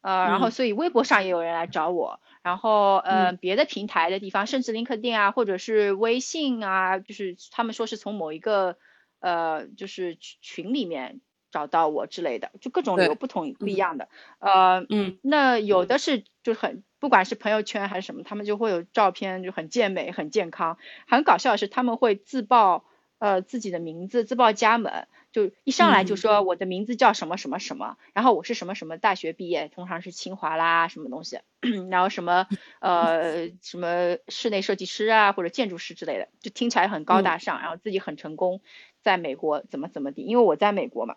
[0.00, 2.20] 呃，然后所以微博上也有人来找我。
[2.42, 8.78] 然后，呃，别的平台的地方，甚至 LinkedIn 啊，或者是微信啊，就是他们说是从某一个，
[9.20, 14.08] 呃，就是群里面找到我之类的，就各种理由不同不一样的。
[14.38, 20.78] 呃，嗯，那有的是就很，不管是朋友圈还是什么，他们就会有照片，就很健美、很健康。
[21.06, 22.84] 很搞笑的是，他们会自报
[23.18, 25.06] 呃自己的名字，自报家门。
[25.30, 31.40] 就一上来就说我的名字叫什么什么什么，然后我是什么什么大学毕业，通常是清华啦什么东西，
[31.90, 32.46] 然后什么
[32.80, 38.62] 呃什么室内设计师啊或者建筑师之类的，就听起来很高大上，然后自己很成功，
[39.02, 41.16] 在美国怎么怎么地，因为我在美国嘛，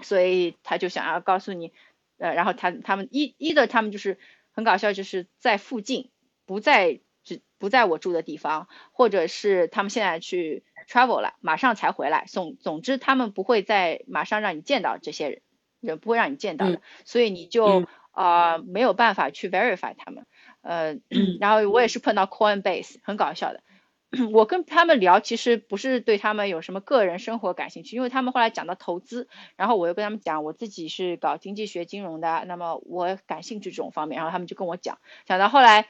[0.00, 1.72] 所以他就想要告诉你，
[2.18, 4.18] 呃，然后他他们一一的他们就是
[4.52, 6.10] 很搞笑，就是在附近，
[6.46, 10.64] 不在只不在我住的地方，或者是他们现在去。
[10.88, 12.24] travel 了，马上才回来。
[12.28, 15.42] 总总之，他们不会再马上让你见到这些人，
[15.80, 20.24] 人不会让你见到的，所以你就啊没有办法去 verify 他们。
[20.62, 20.96] 呃，
[21.40, 23.62] 然后我也是碰到 Coinbase，很搞笑的。
[24.32, 35.86] 我跟他们聊，其实不是对他们有什么个人生活感兴趣，因为他们后来讲到投资，然后我又跟他们讲我自己是搞经济学金融的，那么我感兴趣这种方面，然后他们就跟我讲，讲到后来，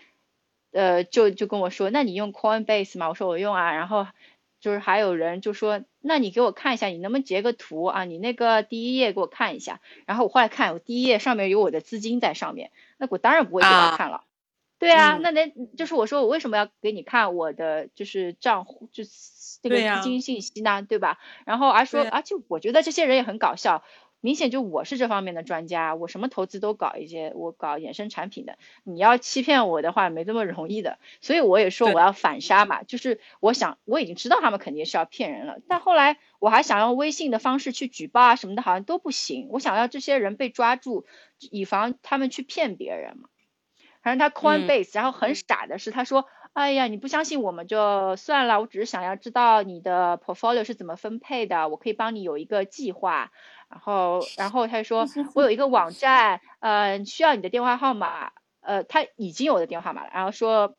[0.72, 3.08] 呃，就就跟我说，那你用 Coinbase 吗？
[3.08, 4.06] 我说我用啊，然后。
[4.60, 8.02] 就是还有人就说，那你给我看一下，你能不能截个图啊？
[8.02, 9.80] 你那个第一页给我看一下。
[10.04, 14.24] 然后我后来看，我第一页上面有我的资金在上面，那我当然不会给他看了。
[14.80, 19.10] 对啊，那那就是我说我为什么要给你看我的就是账户，就是
[19.62, 20.82] 这个资金信息呢？
[20.82, 21.20] 对吧？
[21.44, 23.84] 然后而说，而且我觉得这些人也很搞笑。
[24.20, 28.58] 明显就我是这方面的专家，我什么投资都搞一些，我搞衍生产品的。
[28.82, 30.98] 你要欺骗我的话，没这么容易的。
[31.20, 39.48] 所以我也说我要反杀嘛，就是我想我已经知道他们肯定是要骗人了，但后来我还想用微信的方式去举报啊什么的，好像都不行。
[39.50, 41.06] 我想要这些人被抓住，
[41.38, 43.28] 以防他们去骗别人嘛。
[44.02, 53.30] 反正他 Coinbase，然后很傻的是他说，哎呀，你不相信我们就算了，我只是想要知道你的 portfolio 是怎么分配的，我可以帮你有一个计划。
[53.68, 60.10] 然后，然后他说我有一个网站，呃，需要你的电话号码，呃，他已经有我的电话号码了。
[60.12, 60.74] 然后说，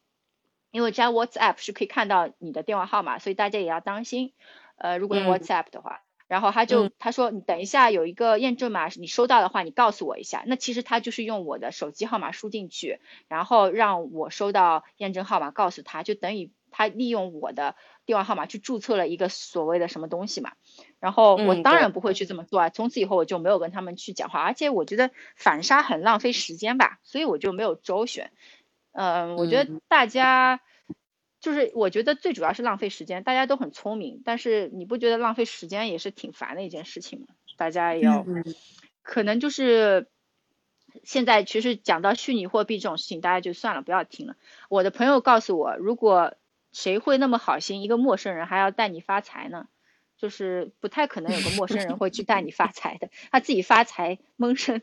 [0.71, 4.33] 因为加 WhatsApp 是可以看到你的电话号码，所以大家也要当心。
[4.75, 10.43] 呃，如果用 WhatsApp 的话，然后他就他说你等一下有一个验证码，你收到的话你告诉我一下。
[10.45, 20.51] 那其实他就是用我的手机号码输进去，然后让我收到验证号码，告诉他就等于他利用我的电话号码去注册了一个所谓的什么东西嘛。
[20.99, 22.69] 然后我当然不会去这么做啊！
[22.69, 28.31] 从此以后我就没有跟他们去讲话，而且我觉得反杀很浪费时间吧，所以我就没有周旋。
[28.91, 30.59] 嗯，我觉得大家
[31.39, 37.27] 就是我觉得最主要是浪费时间，大家都很聪明，但是你不觉得浪费时间也是挺烦的一件事情吗？
[37.57, 38.25] 大家也要，
[39.01, 40.07] 可能就是
[41.03, 44.35] 现在其实讲到虚拟货币这种事情，大家就算了，不要听了。
[44.69, 46.35] 我的朋友告诉我，如果
[46.71, 49.67] 谁会那么好心，一个陌生人还要带你发财呢？
[50.17, 54.81] 就是不太可能有个陌生人会去带你发财的，他自己发财闷声，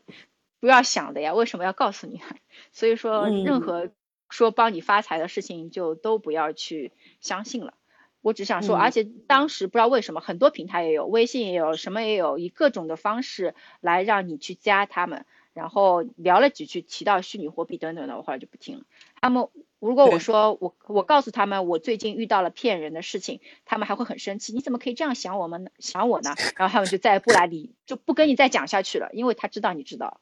[0.59, 2.19] 不要想的呀，为什么要告诉你？
[2.71, 3.91] 所以说，任何
[4.29, 7.73] 说帮你发财的事情就都不要去相信了。
[8.21, 18.83] 我只想说，而且当时不知道为什么，很多平台也有，微信也有，什么也有，以各种的方式来让你去加他们，然后聊了几句，提到虚拟货币等等的，我后来就不听了。
[19.21, 19.47] 他们。
[19.79, 24.51] 如果我说我我告诉他们我最近遇到了骗人的事情，他们还会很生气。
[24.51, 25.69] 你怎么可以这样想我们呢？
[25.77, 26.33] 想我呢？
[26.55, 30.19] 然后他们就再也不来理，就不跟你再讲下去了，因为他知道你知道。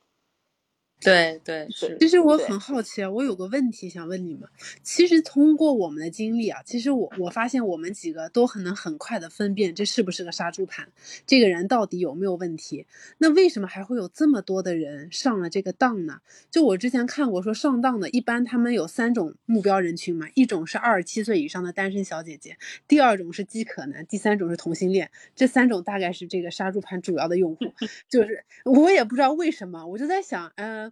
[1.02, 4.50] 对对是，其实我很好奇啊，我有个问题想问你们。
[4.82, 10.88] 其实通过我们的经历啊，其实我我发现我们几个都很能很快的分辨这是不是个杀猪盘，
[11.28, 12.88] 这个人到底有没有问题。
[13.20, 16.22] 那为什么还会有这么多的人上了这个当呢？
[16.50, 25.12] 就我之前看过说上当的，一般他们有三种目标人群嘛，一种是二十七岁以上的单身小姐姐，第二种是饥渴男，第三种是同性恋。
[25.36, 27.66] 这三种大概是这个杀猪盘主要的用户。
[28.10, 30.85] 就是我也不知道为什么，我就在想，嗯。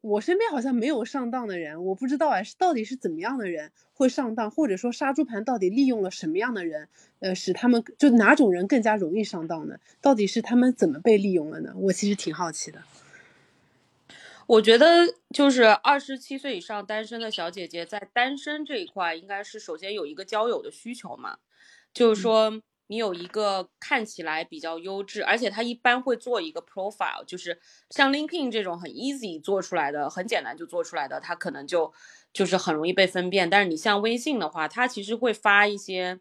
[0.00, 6.88] 我身边好像没有上当的人，我不知道哎，是到底是怎么样的人会上当，或者说杀猪盘到底利用了什么样的人，
[7.20, 9.78] 呃，使他们就哪种人更加容易上当呢？
[10.02, 11.72] 到底是他们怎么被利用了呢？
[11.76, 12.82] 我其实挺好奇的。
[14.46, 21.38] 我觉得就是二十七岁以上单身的小姐姐，在单身这一块，应该是首先有一个交友的需求嘛，
[21.94, 22.60] 就是说。
[22.94, 31.92] 你有一个看起来比较优质，而且他一般会做一个 profile，就是像 LinkedIn 这种很 easy 做出来的，很简单就做出来的，他可能就
[32.32, 33.50] 就是很容易被分辨。
[33.50, 36.20] 但是你像微信的话，他其实会发一些，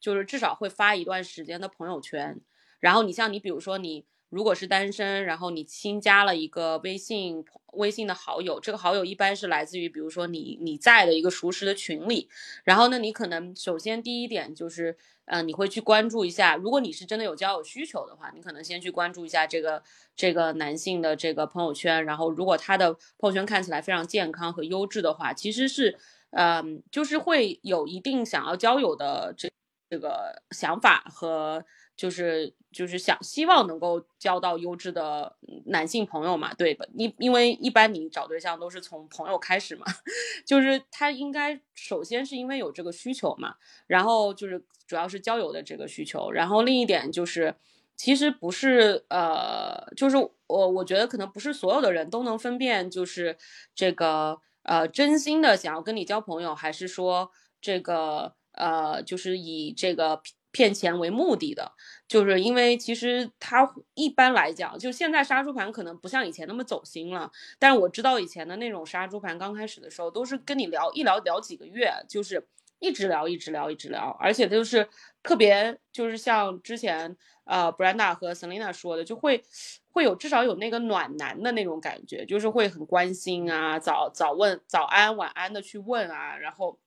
[0.00, 2.40] 就是至少会发一段时间的朋友圈。
[2.80, 12.28] 然后你像你比如说你如果是单身，然后你新加了一个微信微信的好友，这个好友一般是来自于，比如说你你在的一个熟识的群里，
[12.64, 19.82] 然后呢，你可能首先第一点就是，呃，你会去关注一下，如果你是真的有交友需求的话，你可能先去关注一下这个
[20.14, 25.98] 这个男性的这个朋友圈，然后如果他的朋友圈看起来非常健康和优质的话，其实是，
[26.32, 29.48] 嗯，就是会有一定想要交友的这
[29.88, 31.64] 这个想法和。
[31.98, 35.36] 就是就是想希望能够交到优质的
[35.66, 36.86] 男性朋友嘛，对吧？
[36.94, 39.84] 你因为一般你找对象都是从朋友开始嘛，
[40.46, 43.56] 就是他应该首先是因为有这个需求嘛，
[43.88, 47.56] 然后就是主要是交友的这个需求，然后另一点就是
[47.96, 53.36] 其实不是呃，就是我我觉得可能不是所有的人都能分辨，就是
[53.74, 60.22] 这个呃真心的想要跟你交朋友，还是说这个呃就是以这个。
[60.58, 61.70] 骗钱为目的的，
[62.08, 67.30] 就是因为其实他一般来讲，就现在杀猪盘可能不像以前那么走心了。
[67.60, 72.44] 但是我知道以前的那种杀猪盘刚开始的时候，都是跟你聊一聊聊几个月，就是
[72.80, 74.88] 一直聊一直聊一直聊，而且就是
[75.22, 79.44] 特别就是像之前呃 Brenda 和 Selina 说的，就会
[79.92, 86.80] 会有至少有那个暖男的那种感觉，就是会很关心啊，早早问早安晚安的去问啊，然后。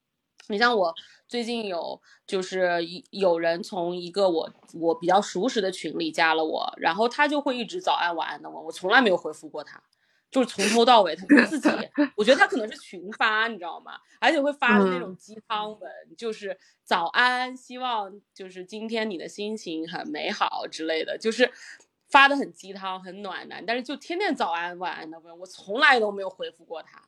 [0.48, 0.94] 你像我
[1.28, 2.80] 最近有，就是
[3.12, 9.82] 有人从一个我我比较熟识的群里加了我，然后他就会一直早安晚安的问我，从来没有回复过他，
[10.30, 11.70] 就是从头到尾他自己，
[12.18, 13.94] 我觉得他可能是群发，你知道吗？
[14.20, 21.50] 而且会发的那种鸡汤文，就是早安，希望就是今天你的心情很美好之类的，就是
[22.10, 27.02] 发的很鸡汤很暖男，但是就天天早安晚安的问我，从来都没有回复过他，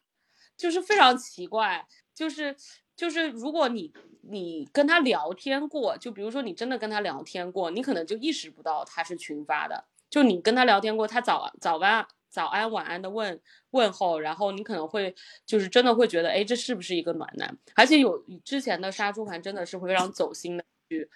[0.56, 2.56] 就是非常奇怪，就是。
[2.96, 3.92] 就是如果你
[4.22, 9.86] 你跟他聊天过，就比如说你真的跟他聊天过，你可能就意识不到他是群发的。
[10.10, 13.42] 就你跟他聊天过，他早早安早安晚安的问
[13.72, 15.14] 问候，然后你可能会
[15.46, 17.58] 就是真的会觉得，哎，这是不是一个暖男？
[17.76, 21.10] 而且有之前的杀猪盘真的是会非常走心的去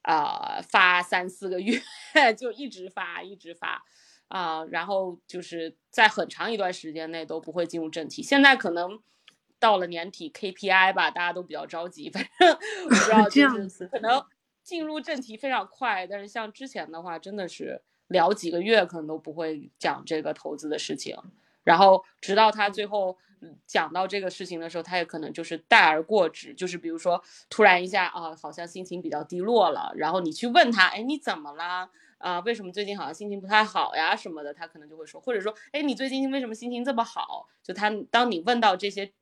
[0.00, 1.78] 啊发三四个月，
[2.36, 3.84] 就一直发一直发
[4.28, 8.22] 啊，然后就是在很长一段时间内都不会进入正题。
[8.22, 8.98] 现在可能。
[9.62, 12.10] 到了年底 KPI 吧，大家都比较着急。
[12.10, 14.20] 反正我不知道， 就是可能
[14.64, 21.16] 进入正题非常快，但是像之前的话，真的是聊几个月可能都不会讲这个投资的事情。
[21.62, 23.16] 然后直到他最后
[23.64, 31.88] 讲到这个事情的时候，他也可能就是带而过之，就是比如说突然一下啊，好像心情比较低落了，然后你去问他，哎，你怎么啦？
[32.18, 34.52] 啊，为什么最近好像心情不太好呀什么的？
[34.52, 37.48] 他可能就会说，或者说，哎，你最近为什么心情这么好？
[37.62, 39.12] 就他当你问到这些。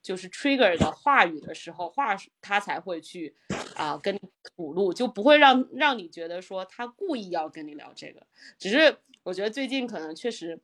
[0.00, 3.34] 就是 trigger 的话语的时候，话他才会去
[3.74, 4.20] 啊跟你
[4.56, 8.26] 吐露，就不会让让你觉得说他故意要跟你聊这个。
[8.58, 10.58] 只是我觉得最近可能确实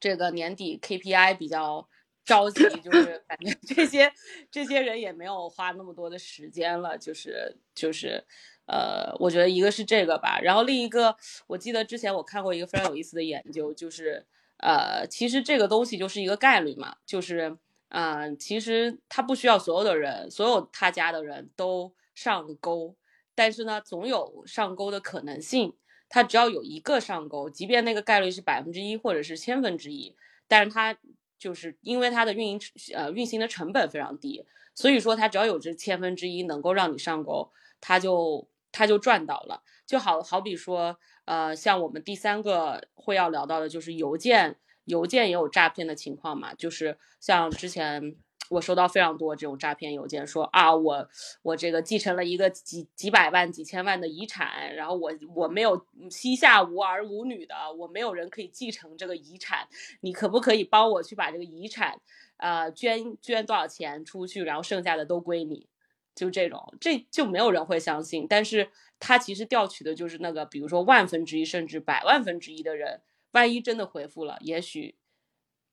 [0.00, 1.86] 这个年底 KPI 比较
[2.24, 4.10] 着急，就是感觉这些
[4.50, 6.98] 这些人也没有花那么多的时间了。
[6.98, 8.24] 就是就是
[8.66, 11.14] 呃，我觉得一个是这个吧，然后另一个
[11.46, 14.24] 我记得之前我看过一个非常有意思的研究，就是
[14.56, 17.56] 呃，其实这个东西就是一个概率嘛，就是。
[17.88, 22.96] 嗯，其实他不需要所有的人，所有他家的人都上钩，
[23.34, 25.74] 但是呢，总有上钩的可能性。
[26.08, 30.14] 他只要有一个上钩，即便那个概率是百分之一或者是千分之一，
[30.46, 30.96] 但是他
[31.38, 32.60] 就是因为他的运营
[32.94, 39.62] 呃运行的成本非常低，所以说他只要有这千分之一能够让你上钩，他就他就赚到了。
[39.86, 44.56] 就好好比说，呃，像我们第三个会要聊到的就是邮件。
[44.84, 46.54] 邮件也有诈骗的情况嘛？
[46.54, 48.16] 就是像之前
[48.50, 51.08] 我收到非常多这种诈骗邮件，说啊，我
[51.42, 59.66] 我这个继承了一个几几百万、几千万的遗产，然后我我没有膝下无儿无女的，我没有人可以继承这个遗产，
[60.00, 61.98] 你可不可以帮我去把这个遗产，
[62.36, 65.66] 呃，捐捐多少钱出去，然后剩下的都归你？
[66.14, 68.26] 就这种，这就没有人会相信。
[68.28, 68.70] 但是
[69.00, 73.00] 他其实调取的就是那个，比如说万分之一甚至百万分之一的人。
[73.34, 74.94] 万一真的回复了，也许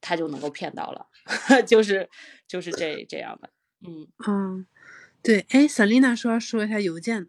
[0.01, 1.07] 他就能够骗到了，
[1.66, 2.09] 就是
[2.47, 3.49] 就是这这样的，
[3.88, 4.68] 嗯嗯，
[5.24, 7.28] 对，哎，Selina 说说一下邮件，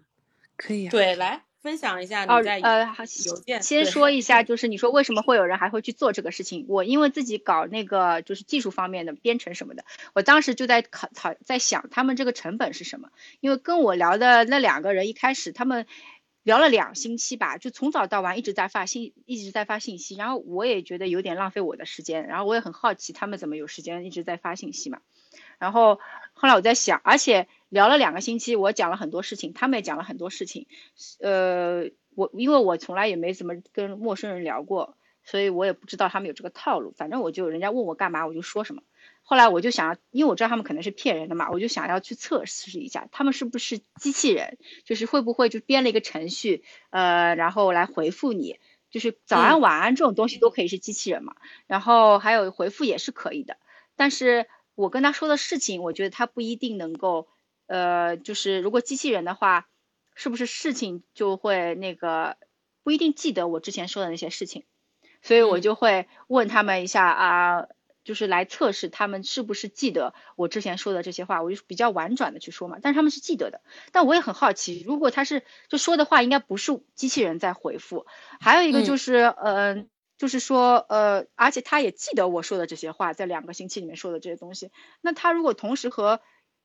[0.56, 2.86] 可以啊，对，来分享一下你在呃
[3.26, 6.64] 邮件，先说一下，就是你说为什么会有人还会去做这个事情？
[6.68, 13.10] 我因为自己搞那个就是技术方面的编程什么的，我当时就在考考在想他们这个成本是什么？
[13.40, 15.86] 因为跟我聊的那两个人一开始他们。
[16.42, 20.16] 聊了两星期吧，就从早到晚一直在发信，一直在发信息。
[20.16, 25.00] 然后我也觉得有点浪费我的时间，然后我也很好奇他们怎么有时间一直在发信息嘛。
[25.58, 26.00] 然后
[26.32, 30.66] 后来我在想，而且聊了两个星期，我讲了很多事情，他们也讲了很多事情。
[31.20, 36.92] 呃，我因为我从来也没怎么跟陌生人聊过，所以我也不知道他们有这个套路。
[36.96, 38.82] 反正我就人家问我干嘛，我就说什么。
[39.24, 48.58] 后来我就想，因为我知道他们可能是骗人的嘛，我就想要去测试一下，他们是不是机器人，就是会不会就编了一个程序，呃，然后来回复你，
[48.90, 51.36] 就是早安晚安这种东西都可以是机器人嘛。
[51.68, 53.58] 然后还有回复也是可以的，
[53.94, 57.28] 但是我跟他说的事情，我觉得他不一定能够，
[57.66, 59.68] 呃，就是如果机器人的话，
[60.16, 62.36] 是不是事情就会那个
[62.82, 64.64] 不一定记得我之前说的那些事情，
[65.22, 67.66] 所以我就会问他们一下啊。
[68.04, 72.78] 就是来测试他们是不是记得我之前说的这些话，我就比较婉转的去说嘛。
[72.82, 73.60] 但是他们是记得的，
[73.92, 78.04] 但我也很好奇，如果他是就说的话，应该不是机器人在回复。
[78.40, 84.72] 还有一个就是，嗯，就是说，呃，而且他也记得我说的这些话，在两个星期里面说的这些东西。
[85.00, 86.20] 那他如果同时和，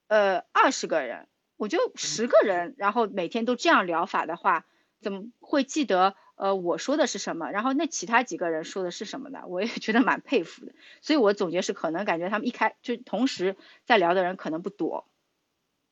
[0.07, 4.65] 呃，二十个人，我就十个人，然后每天都这样疗法的话，
[5.03, 6.15] 怎么会记得？
[6.37, 7.49] 呃，我说的是什么？
[7.49, 9.41] 然后那其他几个人说的是什么呢？
[9.47, 10.71] 我也 觉得蛮佩服的。
[11.01, 15.07] 所以我总结是，可能感觉他们一开就同时在聊的人可能不多，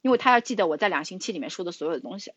[0.01, 2.31] 因为他要记得我在两星期里面说的所有的东西，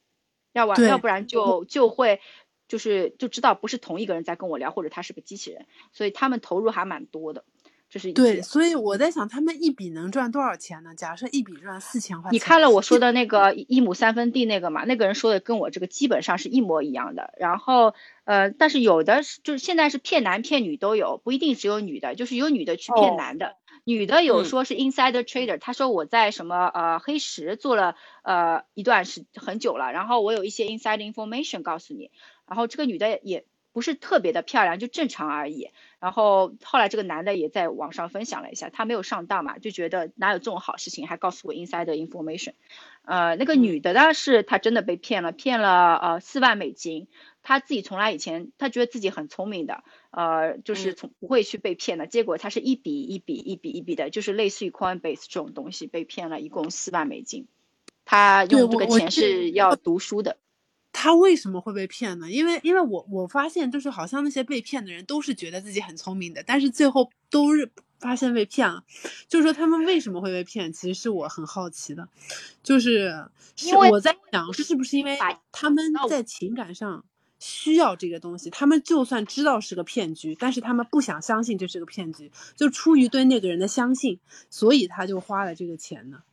[0.52, 2.20] 要不然要不然就就会
[2.66, 7.44] 就是就知道不是同一个人在跟我聊，或者他是个机器人，所以他们投入还蛮多的。
[7.90, 10.94] 这是对，所以我在想，他们一笔能赚多少钱呢？
[10.94, 14.84] 假设一笔赚四千块，你看了我说的那个一亩三分地那个嘛？
[14.84, 17.32] 那个人说的跟我这个基本上是一模一样的。
[17.38, 32.10] 然后，呃，但是有的是就是现在是骗男骗女都有，不一定只有女的，就是有女的去骗男的，女的有说是 insider trader，他说我在什么呃黑石做了呃一段时很久了，然后我有一些 inside information 告诉你，
[32.46, 33.46] 然后这个女的也。
[33.70, 35.70] 不是特别的漂亮，就正常而已。
[36.00, 42.52] 然后后来这个男的也在网上分享了一下，他没有上当嘛，就觉得哪有这种好事情，还告诉我 inside information。
[43.02, 47.08] 呃，那个女的呢，是她真的被骗了，骗了呃四万美金。
[47.42, 52.06] 她自己从来以前她觉得自己很聪明的，呃，就是从不会去被骗的。
[52.06, 57.48] 结果她是一笔一笔一笔一笔的，就是类似于 Coinbase 这种东西被骗了一共四万美金。
[58.04, 60.36] 她用这个钱是要读书的。
[61.00, 62.28] 他为什么会被骗呢？
[62.28, 67.70] 因为，因为我我发现，就是好像那些被骗的人都是觉得自己很聪明的，但是最后都是
[68.00, 68.82] 发现被骗了。
[69.28, 70.72] 就是说，他们为什么会被骗？
[70.72, 72.08] 其实是我很好奇的。
[72.64, 75.16] 就是是我在想，是不是因为
[75.52, 77.04] 他们在情感上
[77.38, 78.50] 需要这个东西？
[78.50, 84.18] 他们就算知道是个骗局，但是他们不想相信这是个骗局，就出于对那个人的相信，
[84.50, 86.24] 所以他就花了这个钱呢。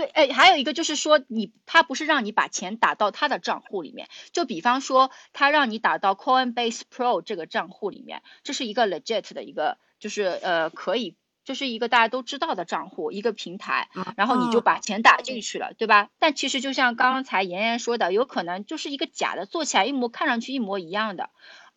[0.00, 16.08] 对，哎，还有一个就是说，你他不是让你把钱打到他的账户里面，就比方说他让你打到 Coinbase Pro 这个账户里面，这是一个 legit 的一个，就是呃可以，这是一个大家都知道的账户，一个平台，然后你就把钱打进去了，对吧？
[16.18, 21.28] 但其实就像刚才妍妍说的，有可能就是一个假的，做起来一模看上去一模一样的，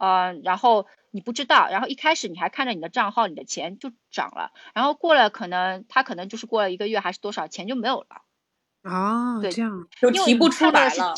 [0.03, 0.85] 呃，然后。
[1.15, 8.23] 你不知道，然后一开始你还看着你的账号，你的钱就涨了，然后过了可能他可能就是过了一个月还是多少钱就没有了，
[8.81, 11.13] 啊，对，这样就提不出来了。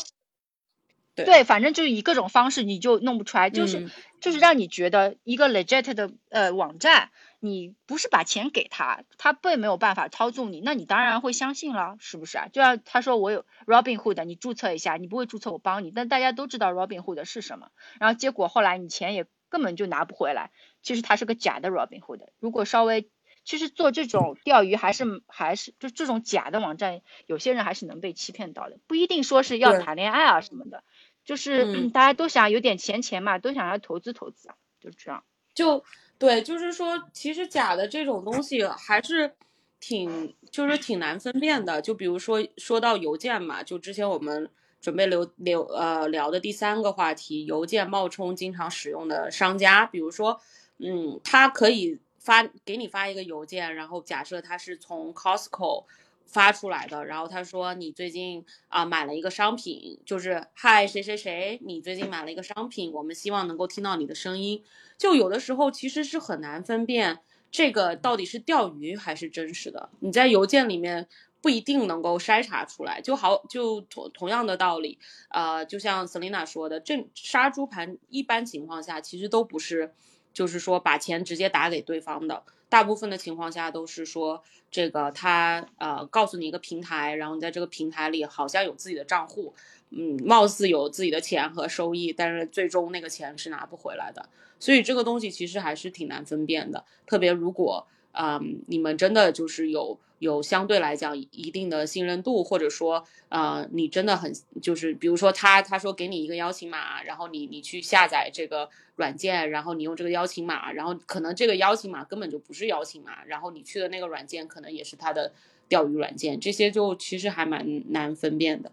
[1.14, 7.10] 对，反正就是以各种方式你就弄不出来，就是就是让你觉得一个 legit 的呃网站，
[7.40, 12.48] 你不是把钱给他，他并没有办法操纵你，那你当然会相信了，是不是啊？
[12.52, 17.70] 就像他说我有 Robinhood，你注册一下，你不会注册我帮你，但大家都知道 Robinhood 是什么，
[18.00, 19.26] 然后结果后来你钱也。
[19.48, 20.50] 根本就拿不回来，
[20.82, 22.18] 其实它是个假的 Robinhood。
[22.40, 23.08] 如果稍微，
[23.44, 30.82] 其实做这种钓鱼还是还是就这种假的网站，有些人还是能被欺骗到的，不一定说是要谈恋爱啊什么的，
[31.24, 35.22] 就是 大家都想有点钱钱嘛，都想要投资投资啊，就这样。
[35.54, 35.84] 就
[36.18, 39.32] 对，就是说，其实假的这种东西还是
[39.80, 41.80] 挺就是挺难分辨的。
[41.82, 44.50] 就比如说说到邮件嘛，就之前我们。
[44.78, 50.40] 准备留留呃聊的第三个话题，邮件冒充经常使用的商家，比如说，
[50.78, 55.86] 嗯，他可以发给你发一个邮件，然后假设他是从 Costco
[56.26, 64.62] 发出来的，然后他说你最近啊买了一个商品，就是嗨谁谁谁，你最近买了一个商品，我们希望能够听到你的声音。
[64.98, 67.20] 就有的时候其实是很难分辨
[67.50, 71.08] 这个到底是钓鱼还是真实的，你在邮件里面。
[71.42, 74.98] 不一定能够筛查出来，就好就同同样的道理，
[75.28, 79.94] 呃，就像 Selina 说的，这杀猪盘一般情况下其实都不是，
[80.32, 89.54] 就是说把钱直接打给对方的，大部分的情况下都是说这个他呃告诉你一个平台，然后你在这个平台里好像有自己的账户，
[89.90, 97.86] 嗯，貌似有自己的钱和收益，但是最终那个钱是拿不回来的，所以这个东西其实还是挺难分辨的，特别如果。
[98.18, 115.32] 嗯，你们真的就是有有相对来讲一定的信任度，或者说，呃，你真的很就是比如说他他说给你一个邀请码，然后你你去下载这个软件，然后你用这个邀请码，然后可能这个邀请码根本就不是邀请码，然后你去的那个软件可能也是他的
[115.68, 118.72] 钓鱼软件，这些就其实还蛮难分辨的。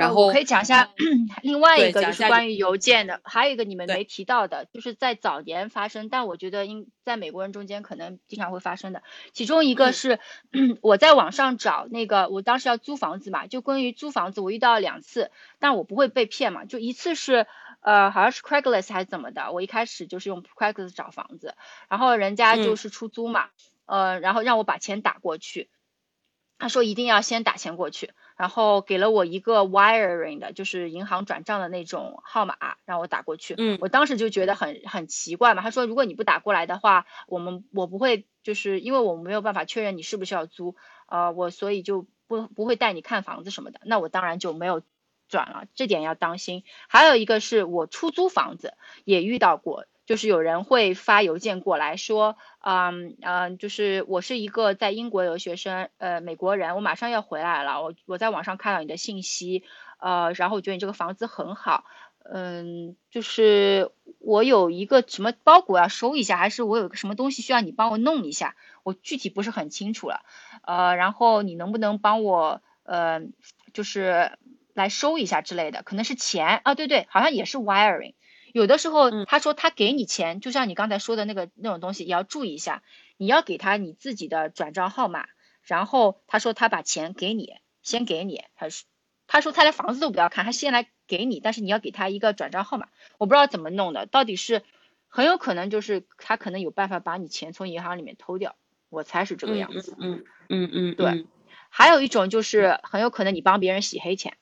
[0.00, 0.90] 然后可以讲一下
[1.42, 9.02] 另外一个就是关于邮件的，还有一个你们没提到的，就是在早年发生，但我觉得应在美国人中间可能经常会发生的。
[9.32, 10.18] 其中一个是
[10.82, 16.64] 我在网上找那个，我当时要租房子嘛，就关于租房子，我遇到了两次，但我不会被骗嘛。
[16.64, 17.46] 就一次是
[17.80, 21.54] 呃好像是 Craigslist 还是怎么的，我一开始就是用 Craigslist 找房子，
[21.88, 23.48] 然后人家就是出租嘛，
[23.86, 25.68] 呃，然后让我把钱打过去，
[26.60, 28.10] 他说一定要先打钱过去。
[28.36, 32.56] 然后给了我一个 wiring 的，就是银行转账的那种号码，
[32.86, 33.54] 让我打过去。
[33.58, 35.60] 嗯，我当时就觉得很很奇怪嘛。
[35.60, 40.74] 他说，如果你不打过来的话，我们我不会，就是因为我们没有办法确认你是不是要租，
[41.06, 43.80] 呃，我所以就不不会带你看房子什么的。
[43.84, 44.80] 那我当然就没有
[45.28, 46.64] 转了，这点要当心。
[46.88, 48.72] 还有一个是我出租房子
[49.04, 49.84] 也遇到过。
[50.10, 59.62] 就是有人会发邮件过来说，嗯嗯，就是我是一个在英国留学生，呃，美国人，我马上要回来了，我我在网上看到你的信息，
[60.00, 61.84] 呃，然后我觉得你这个房子很好，
[62.24, 70.22] 嗯，就是我有一个什么包裹要收一下，还是我有个什么东西需要你帮我弄一下，我具体不是很清楚了，
[70.62, 73.20] 呃，然后你能不能帮我，呃，
[73.72, 74.32] 就是
[74.74, 78.14] 来收一下之类的，可能是钱啊，对对，好像也是 wiring。
[78.52, 82.82] 有的时候他说他给你钱，就像你刚才说的那个那种东西，也要注意一下。
[83.16, 85.26] 你要给他你自己的转账号码，
[85.62, 88.86] 然后他说他把钱给你，先给你，他说
[89.26, 92.88] 他说他连房子都不要看，他先来给你，但是你要给他一个转账号码。
[93.18, 94.62] 我不知道怎么弄的，到底是
[95.06, 98.56] 很有可能就是他可能有办法把你钱从银行里面偷掉，
[98.88, 99.94] 我猜是这个样子。
[99.98, 101.26] 嗯嗯嗯，对。
[101.68, 104.38] 还有一种就是很有可能你帮别人洗黑钱，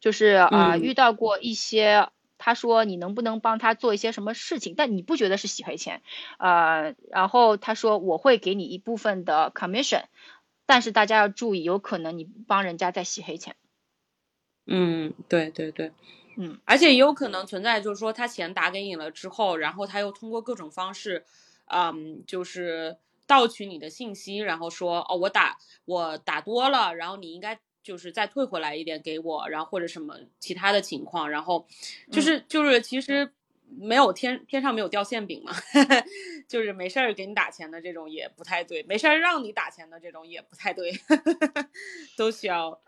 [0.00, 2.10] 就是啊遇到过一些。
[2.46, 4.74] 他说：“你能不能帮他做一些什么事情？
[4.76, 6.00] 但你不觉得是洗黑钱，
[6.38, 10.04] 呃，然后他说我会给你一部分的 commission，
[10.64, 13.56] 但是大家要注意，有可能你帮人家在洗黑钱。”
[14.68, 15.90] 嗯，对对对，
[16.36, 21.24] 嗯，而且也有可能存在，就是说他钱打给你了之后，然后他又通过各种方式，
[21.64, 27.58] 嗯，就是盗取你的信息，然后说哦，我打我打多了，然后你应该。
[27.86, 31.64] 就是再退回来一点给我，然后或者什么其他的情况，然后
[32.10, 33.30] 就是就是其实
[33.68, 35.54] 没有天天上没有掉馅饼嘛，
[36.48, 40.92] 就是没事儿给你打钱的这种也不太对，没事儿让你打钱的这种也不太对，
[42.18, 42.80] 都需要。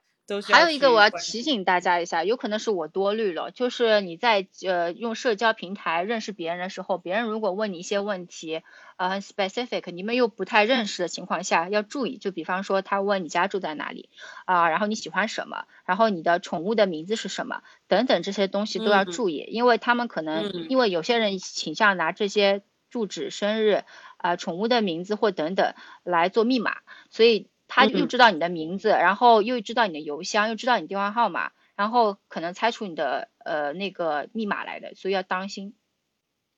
[0.53, 8.63] 还有一个我要提醒大家一下，有可能是我多虑了，就是你在呃用社交平台认识别人的时候，别人如果问你一些问题，
[8.97, 12.19] 呃很 specific，你们又不太认识的情况下，要注意。
[12.19, 14.11] 就比方说他问你家住在哪里
[14.45, 23.85] 啊，然后你喜欢什么，然后你的宠物的名字是什么等等这些东西都要注意，因为他们可能因为有些人倾向拿这些住址、生日
[24.19, 25.73] 啊、宠物的名字或等等
[26.05, 26.77] 来做密码，
[27.11, 27.49] 所以。
[27.69, 35.75] 他又知道你的名字，然后又知道你的邮箱，又知道你电话号码，然后可能猜出你的呃那个密码来的，所以要当心。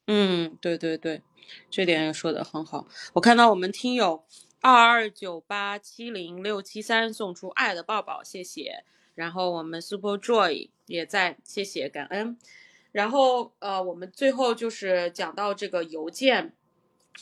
[0.06, 1.22] 嗯，对对对，
[1.68, 2.86] 这点也说的很好。
[3.12, 4.24] 我看到我们听友
[4.60, 8.84] 二二九八七零六七三送出爱的抱抱，谢谢。
[9.14, 12.38] 然后我们 Super Joy 也在，谢谢感恩。
[12.92, 16.54] 然后呃，我们最后就是讲到这个邮件。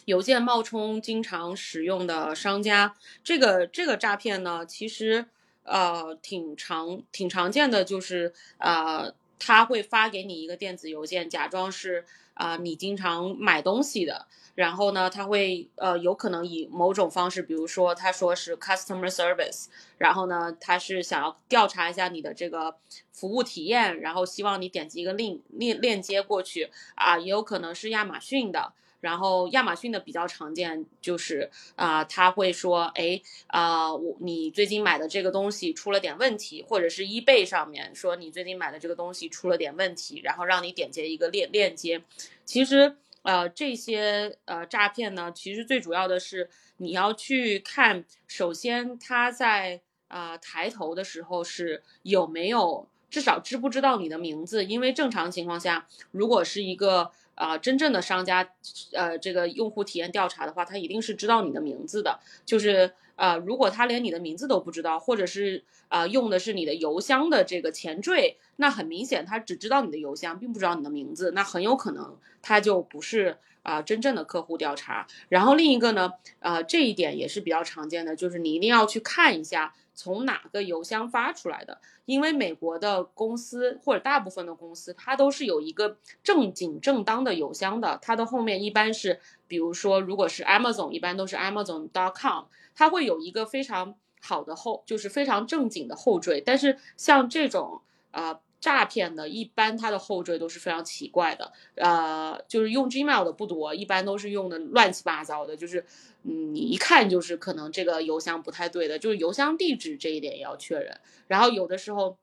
[0.05, 5.27] 邮件冒充经常使用的商家，这个这个诈骗呢，其实
[5.65, 19.67] 呃挺常挺常见的，就是呃他会发给你一个电子邮件，假装是啊你经常买东西的，然后呢他会呃有可能以某种方式，比如说他说是 customer service，
[19.99, 22.77] 然后呢他是想要调查一下你的这个
[23.13, 28.73] 服务体验，然后希望你点击一个链链链接过去啊，也有可能是亚马逊的。
[29.01, 42.03] 然后亚马逊的比较常见就是啊，他会说，哎啊，我你最近买的这个东西出了点问题，或者是 eBay 上面说你最近买的这个东西出了点问题，然后让你点击一个链链接。
[42.45, 54.65] 其实呃这些呃诈骗呢，其实最主要的是你要去看，首先他在啊抬头的时候是有没有至少知不知道你的名字？
[54.65, 58.51] 因为正常情况下，如果是一个啊真正的商家，
[58.93, 62.19] 呃，这个用户体验调查的话，他一定是知道你的名字的。
[62.45, 73.39] 就是啊，如果他连你的名字都不知道，或者是啊用的是你的邮箱的这个前缀，那很明显他只知道你的邮箱，并不知道你的名字，那很有可能他就不是
[73.69, 75.07] 啊真正的客户调查。
[75.29, 79.75] 然后另一个呢，呃，这一点也是比较常见的，就是你一定要去看一下。
[80.01, 81.81] 从哪个邮箱发出来的？
[82.05, 87.99] 因为美国的公司或者大部分的公司，它都是有一个正经正当的邮箱的。
[88.01, 92.45] 它的后面一般是，比如说，如果是 Amazon，一般都是 Amazon.com，
[92.77, 96.41] 它会有一个非常好的后，就是非常正经的后缀。
[96.41, 98.39] 但是像这种啊。
[98.61, 105.85] 诈骗的，一般它的后缀都是非常奇怪的，呃，就是用 Gmail 的不多，一般都是用的乱七八糟的，就是，
[106.25, 110.99] 嗯，你一看就是可能这个邮箱不太对的，就是邮箱地址这一点也要确认。
[111.29, 112.19] 然后有的时候，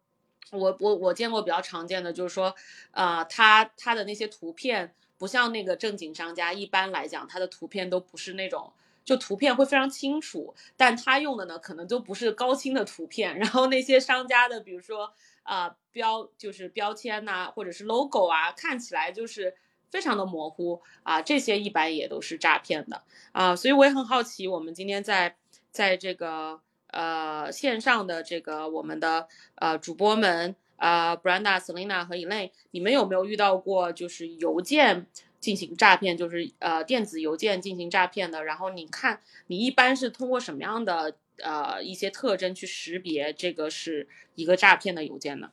[0.51, 2.53] 我我我见过比较常见的就是说，
[2.91, 8.73] 啊，他他的那些图片不像那个正经商家，一般来讲他的图片都不是那种，
[9.05, 15.13] 就图片会非常清楚，但他用的呢可能都不是高清的图片，然后那些商家的，比如说。
[15.45, 19.55] 啊，标就是标签呐，或者是 logo 啊，看起来就是
[19.91, 25.35] 非常的模糊啊，这些一般也都是诈骗的啊，所以我也很好奇，我们今天在
[25.71, 35.05] 在这个呃线上的这个我们的呃主播们啊，Brenda、Selina 和 Elaine，你们有没有遇到过就是邮件
[35.39, 38.43] 进行诈骗，就是呃电子邮件进行诈骗的？
[38.43, 41.15] 然后你看你一般是通过什么样的？
[41.37, 45.51] 呃，一些特征去识别这个是一个诈骗的邮件呢？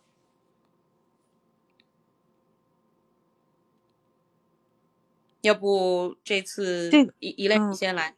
[5.42, 8.14] 要不这次一一类你先来。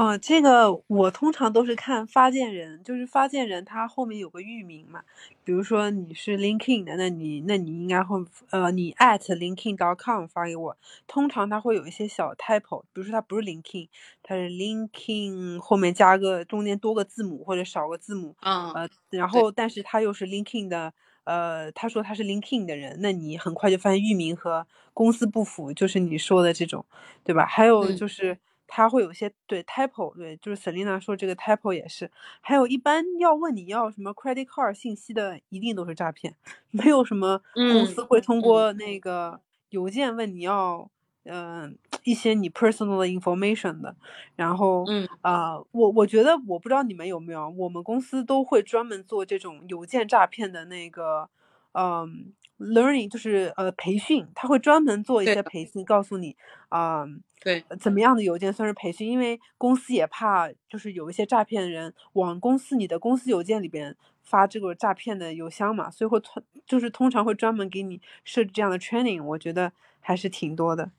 [0.00, 5.02] 哦，这个我通常都是看发件人，就是发件人他后面有个域名嘛。
[5.44, 8.16] 比如说你是 LinkedIn 的，那你那你应该会
[8.50, 10.76] 呃，你 at LinkedIn.com 发给我，
[11.06, 13.88] 通常它会有一些小 typo，比如说它不是 LinkedIn，
[14.22, 18.36] 它是 LinkedIn 后面加个中间多个字母或者少个字母，
[18.72, 20.94] 嗯，呃，然后但是他又是 LinkedIn 的，
[21.24, 26.86] 呃，他说他是 LinkedIn 的人，那你很快就发现域名和公司不符，就是你说的这种，
[27.24, 27.44] 对吧？
[27.44, 28.38] 还有就是。
[28.72, 32.08] 他会有些对 typo，对，就是 Selina 说这个 typo 也是，
[32.40, 36.36] 还有一般要问你要什么 credit card 信息的，一定都是诈骗，
[36.70, 39.40] 没有什么公司会通过那个
[39.70, 40.88] 邮件问你要，
[41.24, 43.96] 嗯，一些你 personal 的 information 的。
[44.36, 51.28] 然后，嗯，啊，我我觉得我不知道你们有没有，我们公司都会专门做这种邮件诈骗的那个，
[51.72, 56.36] 嗯，learning 就是呃培训，他会专门做一些培训，告诉你，
[56.68, 57.06] 啊。
[57.42, 59.08] 对，怎么样的邮件算是培训？
[59.08, 70.90] 因为公司也怕，就是有一些诈骗人往公司你的公司邮件里边发这个诈骗的邮箱嘛，所以会通，就是通常会专门给你设置这样的 training，我觉得还是挺多的。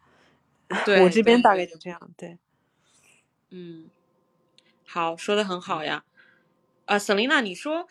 [0.83, 2.11] 对，我这边大概就这样。
[2.17, 2.39] 对，
[3.51, 3.91] 嗯，
[4.87, 6.03] 好，说的很好呀。
[6.85, 7.87] 啊，Selina，你说。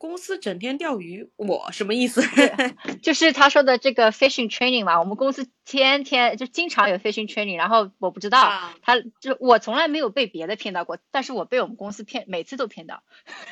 [0.00, 2.22] 公司整天钓鱼，我什么意思？
[3.02, 4.98] 就是他说的这个 fishing training 嘛。
[4.98, 13.02] 我们公司天天就经常有 fishing training，然后我不知道，他就我从来没有被别的骗到过，但是我被我们公司骗，每次都骗到。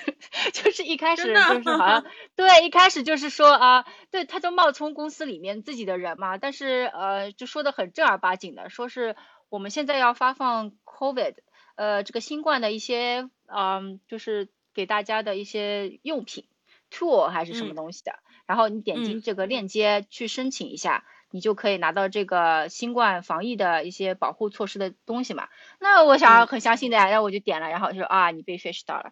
[0.54, 1.38] 就是一开始就是
[1.76, 9.16] 好像 对，一开始就是说啊，对，他就冒充公司里面自己的人嘛，但是呃，就说的很正儿八经的，说是
[9.50, 11.34] 我们现在要发放 COVID，
[11.76, 14.48] 呃，这个新冠的一些嗯，就是。
[14.78, 16.44] 给大家的一些用品
[16.88, 18.12] ，tool 还是什么东西的，
[18.46, 25.48] 然后你点击这个链接去申请一下，你就可以拿到这个新冠防疫的一些保护措施的东西嘛。
[25.80, 29.10] 那我想很相信的呀，然后我就点了，然后就说啊，你被 fish 到了。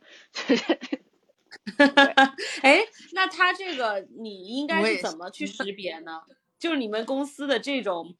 [2.62, 2.78] 哎，
[3.12, 6.22] 那他这个你应该是怎么去识别呢？
[6.60, 8.14] 就是你们公司的这种。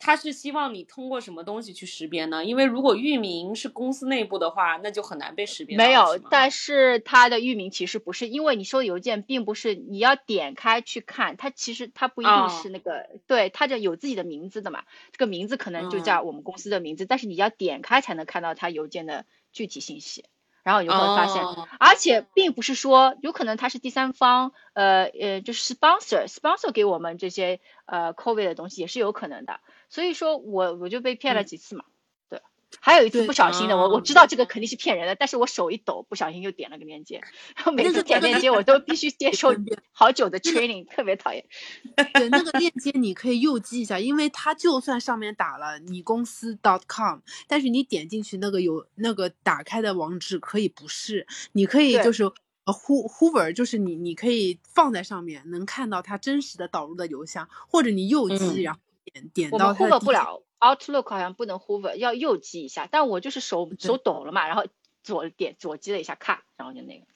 [0.00, 2.44] 他是希望你通过什么东西去识别呢？
[2.44, 5.76] 因为如果域名是公司内部的话，那就很难被识别。
[5.76, 20.24] 没有，但是它的域名其实不是，因为你收的邮件并不是你要点开去看，它其实它不一定是那个，对，它就有自己的名字的嘛，这个名字可能就叫我们公司的名字，但是你要点开才能看到它邮件的具体信息。
[20.62, 21.42] 然后你就会发现，
[21.78, 29.60] 而且并不是说有可能他是第三方，呃呃，就是 sponsor，sponsor 给我们这些呃 COVID 的东西也是有可能的。
[29.90, 31.84] 所以说我我就被骗了几次嘛。
[32.30, 32.40] 对。
[32.78, 37.20] 还有一次不小心的，我我知道这个肯定是骗人的，但是我手一抖，不小心又点了个链接，
[37.56, 39.52] 然后每次点链接我都必须接 受
[39.90, 41.44] 好久的 training，特别讨厌。
[42.14, 47.18] 对，那个链接你可以右击一下，因为它就算上面打了你公司 dot com，
[47.48, 59.84] 但是你点进去那个有那个打开的网址可以不是，你可以就是呃，Ho Hoover 就是你你可以放在上面，能看到它真实的导入的邮箱，或者你右击，然后点点到它。
[59.84, 62.88] 我们 Hoover 不了，Outlook 好像不能 Hoover，要右击一下。
[62.90, 64.64] 但我就是手手抖了嘛，然后
[65.02, 67.06] 左点左击了一下，咔，然后就那个。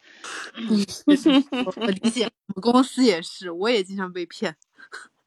[1.80, 4.56] 我理解，我们公司也是，我也经常被骗。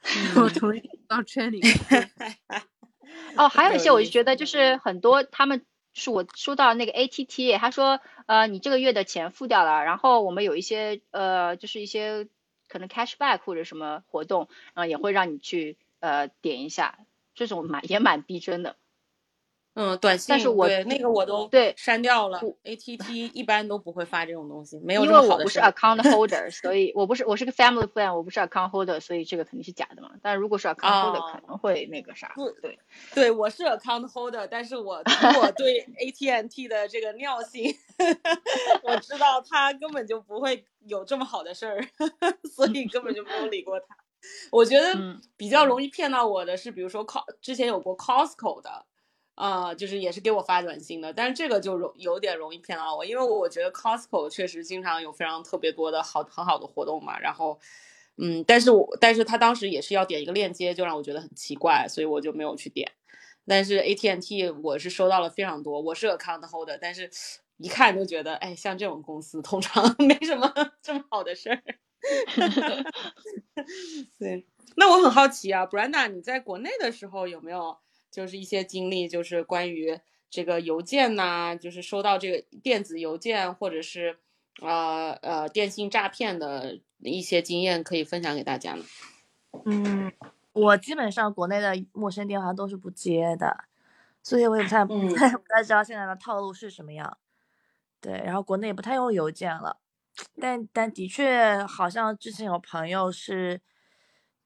[0.37, 1.61] 我同意到 training。
[3.35, 12.27] 哦，还有一些，我就觉得就是很多他们是我收到那个 ATT，他说呃你这个月的钱付掉了，然后我们有一些呃就是一些
[12.67, 16.99] 可能 cashback 或者什么活动，然后也会让你去呃点一下，
[17.33, 18.75] 这种蛮也蛮逼真的。
[19.79, 22.41] 嗯，短信，但是我那个我都对删掉了。
[22.63, 30.13] ATT 一般都不会发这种东西，没有因为我不是 account holder，所以我不是我是个 family friend，我不是 account holder，所以这个肯定是假的嘛。
[30.19, 32.33] 但如果是 account holder，可能会那个啥。
[32.59, 32.79] 对
[33.13, 34.95] 对，我是 account holder，但是我
[35.39, 37.71] 我对 AT&T 的这个尿性，
[38.81, 41.87] 我知道他根本就不会有这么好的事儿，
[42.51, 43.95] 所以根本就没有理过他。
[44.51, 44.95] 我觉得
[45.35, 48.85] 比较容易骗到我的是，比如说 Co 之前有过 Costco 的。
[49.39, 57.59] 啊，就是也是给我发短信的，但是这个就容有点容易骗到我，因为我觉得 Costco 确实经常有非常特别多的好很好的活动嘛，然后，
[58.17, 62.91] 嗯，但是我但是他当时也是要点一个链接，就让我觉得很奇怪，所以我就没有去点。
[63.45, 67.07] 但是 AT&T 我是收到了非常多，我是 account holder，但是
[67.57, 70.51] 一看就觉得，哎，像这种公司通常 没什么
[70.81, 71.61] 这么好的事儿。
[74.19, 74.45] 对，
[74.75, 77.77] 那我很好奇啊，Brenda，你在国内的时候有没有？
[78.09, 79.99] 就是一些经历，就是关于
[80.29, 84.17] 这个邮件呐，就是收到这个电子邮件或者是
[84.61, 88.83] 呃呃电信诈骗的一些经验，可以分享给大家呢。
[89.65, 90.11] 嗯，
[90.53, 93.65] 我基本上国内的陌生电话都是不接的，
[94.23, 97.19] 所以我也不太不太 不太知道现在的套路是什么样。
[98.01, 99.77] 对，然后国内也不太用邮件了，
[100.39, 103.61] 但但的确好像之前有朋友是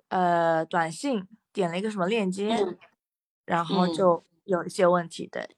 [0.10, 2.78] 呃短信点了一个什么链接。
[3.44, 5.50] 然后就有一些问题，的，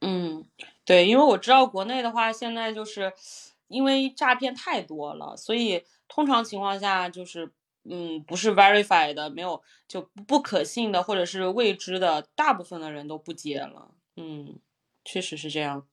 [0.00, 0.44] 嗯，
[0.84, 3.12] 对，因为我知道国内的话，现在就是
[3.66, 7.50] 因为诈骗太多了，所以通常情况下就是，
[7.84, 14.60] 嗯，不是 verified 的，没有就不可信的或者是未知的，大部分的人都不接了，嗯，
[15.04, 15.88] 确实是这样，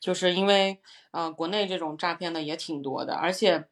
[0.00, 0.78] 就是因为
[1.10, 3.66] 呃，国内这种诈骗的也挺多的，而且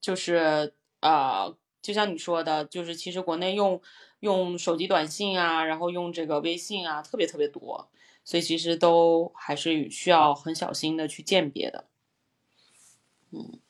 [0.00, 3.80] 就是呃，就像你说的，就是其实国内用。
[4.20, 7.88] 用手机短信啊，然后用这个微信啊，特别特别多，
[8.24, 11.84] 所以其实都还是需要很小心的去鉴别的。
[13.30, 13.60] 嗯，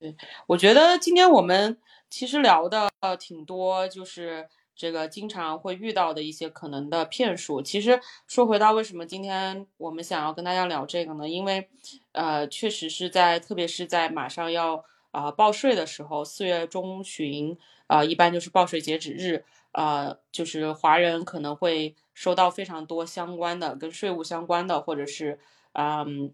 [0.00, 0.16] 对，
[0.48, 1.78] 我觉得今天我们
[2.10, 7.62] 其实聊的挺多，就是这个经常会遇到的一些可能的骗术。
[7.62, 11.28] 其实说回到为什么今天我们想要跟大家聊这个呢？
[11.28, 11.68] 因为
[12.12, 17.58] 呃，确实是在，特别是在马上要啊报税的时候，四月中旬。
[17.86, 25.38] 啊，一般就是报税截止日，啊，就是华人可能会收到非常多相关的跟税务相关的，或者是，
[25.74, 26.32] 嗯，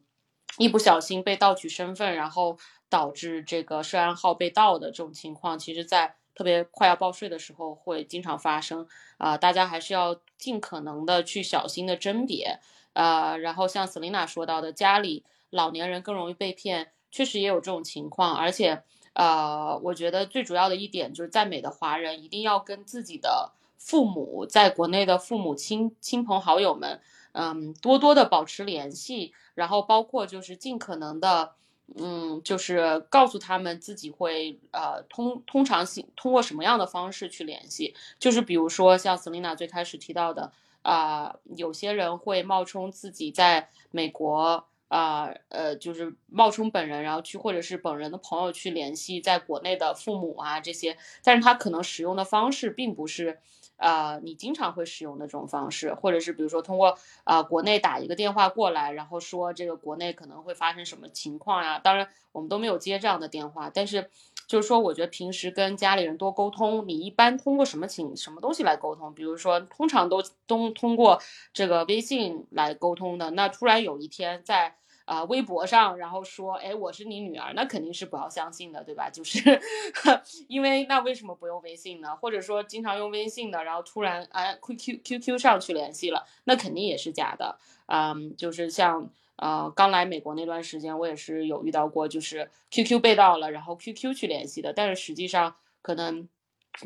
[0.58, 2.56] 一不小心被盗取身份，然后
[2.88, 8.86] 导致这个涉案号被盗的这种情况，其实在特别快要报税的时候会经常发生。
[9.18, 12.58] 啊，大家还是要尽可能的去小心的甄别。
[12.94, 18.82] 呃，然后像 Selina 说到的，家里老年人更容易被骗，确实也有这种情况，而且。
[19.12, 27.00] 呃，我觉得最主要的一点就是，在美的华人一定要跟自己的父母，在国内的父母亲亲朋好友们，
[27.32, 31.54] 嗯，多多的保持联系，然后包括就是尽可能的，
[31.96, 44.66] 嗯，就是告诉他们自己会呃通通常性通过什么样的方式去联系，就是比如说像 Selina 最开始提到的，啊，有些人会冒充自己在美国。
[44.90, 53.38] 啊，呃，就是冒充本人，然后去或者是本人的朋友去联系在国内的父母啊这些，但是他可能使用的方式并不是，
[53.80, 61.78] 呃，你经常会使用的这种方式，或者是比如说通过啊国内打一个电话过来，然后说这个国内可能会发生什么情况呀？
[61.78, 64.10] 当然我们都没有接这样的电话，但是
[64.46, 69.14] 就是说我觉得平时跟家里人多沟通，你一般通过什么情什么东西来沟通？
[69.14, 71.20] 比如说通常都都通过
[71.52, 74.76] 这个微信来沟通的，那突然有一天在
[75.10, 79.10] 啊，微博上，然后说，哎，我是你女儿，那肯定是不要相信的，对吧？
[79.10, 79.60] 就是
[80.46, 82.14] 因为那为什么不用微信呢？
[82.14, 87.58] 或者说经常用微信的，然后突然哎，Q Q Q 上去联系了，那肯定也是假的。
[87.86, 96.28] 嗯，就是像呃刚来美国那段时间，我也是有遇到过，就是 Q Q 被盗了，然后 Q Q 去联系的，但是实际上可能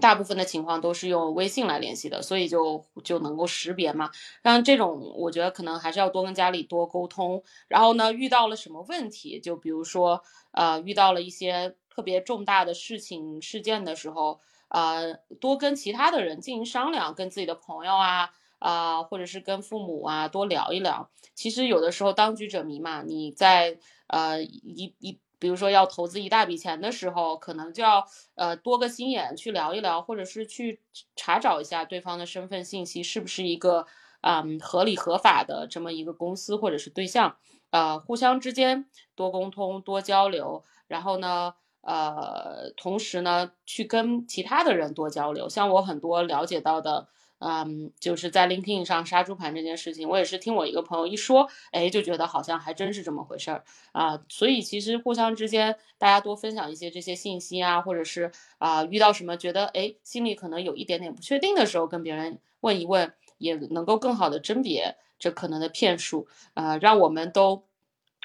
[0.00, 4.10] 大部分的情况都是用微信来联系的，所以就就能够识别嘛。
[4.42, 7.42] 像这种，我觉得可能还是要多跟家里多沟通。
[7.68, 10.22] 然后呢，遇到了什么问题，就比如说，
[10.52, 21.10] 呃，遇到了一些特别重大的事情事件的时候，呃，多跟其他的人进行商量，跟自己的朋友啊，啊，或者是跟父母啊多聊一聊。
[21.34, 23.78] 其实有的时候当局者迷嘛，你在
[24.08, 25.20] 呃一一。
[25.44, 28.02] 比如说要投资一大笔钱的时候，可能就要
[28.34, 30.80] 呃多个心眼去聊一聊，或者是去
[31.14, 33.86] 查找一下对方的身份信息是不是一个
[34.22, 37.36] 嗯合理合法的这么一个公司或者是对象，
[37.72, 47.08] 呃互相之间多沟通多交流，然后呢呃同时呢去跟其他的人多交流，像我很多了解到的。
[47.38, 54.20] 嗯，就是在 LinkedIn 上杀猪盘这件事情，我也是听我一个朋友一说，哎，就觉得好像还真是这么回事儿啊。
[54.28, 67.64] 所以其实互相之间，大家多分享一些这些信息啊，或者是啊遇到什么觉得哎心里可能有一点点不确定的时候，跟别人问一问，也能够更好的甄别这可能的骗术啊，让我们都。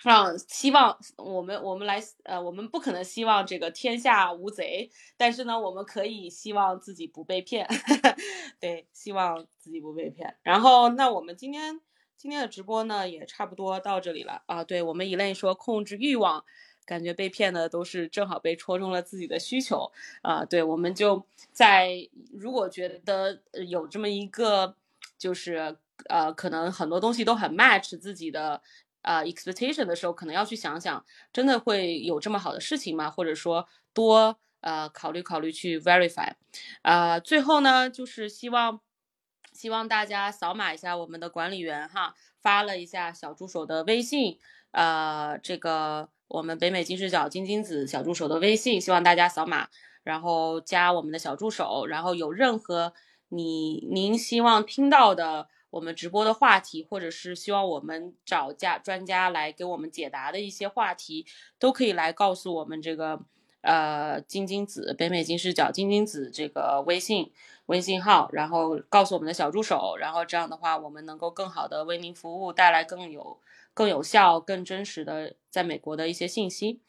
[0.03, 7.67] 让希望我们我们来呃，我们不可能希望这个天下无贼，但是呢，我们可以希望自己不被骗，
[8.61, 10.37] 对，希望自己不被骗。
[10.41, 11.81] 然后，那我们今天
[12.15, 14.63] 今天的直播呢，也差不多到这里了啊。
[14.63, 16.45] 对我们一类说控制欲望，
[16.85, 19.91] 感觉被骗的都是正好被戳中了自己的需求
[20.21, 20.45] 啊。
[20.45, 24.75] 对，我们就在如果觉得有这么一个，
[25.17, 25.77] 就是
[26.07, 28.61] 呃，可能很多东西都很 match 自己的。
[29.01, 33.09] 啊，expectation 的时候，可能要去想想，真的会有这么好的事情吗？
[33.09, 36.33] 或者说多呃考虑考虑去 verify。
[36.81, 38.81] 啊，最后呢，就是希望
[39.53, 44.37] 希望大家扫码一下我们的管理员哈，发了一下小助手的微信，
[44.71, 49.69] 呃，这个我们北美金视角金金子小助手的微信，希望大家扫码，
[50.03, 52.93] 然后加我们的小助手，然后有任何
[53.29, 55.47] 你您希望听到的。
[55.69, 61.25] 我们直播的话题，或者是希望我们找家专家来给我们解答的一些话题，
[61.59, 63.21] 都可以来告诉我们这个
[63.61, 67.31] 呃金金子北美金视角金金子这个微信
[67.67, 73.39] 微信号，然后告诉我们的小助手，然后这样的话，我们能够更好的为您服务，带来更有
[73.73, 76.79] 更有效、更真实的在美国的一些信息。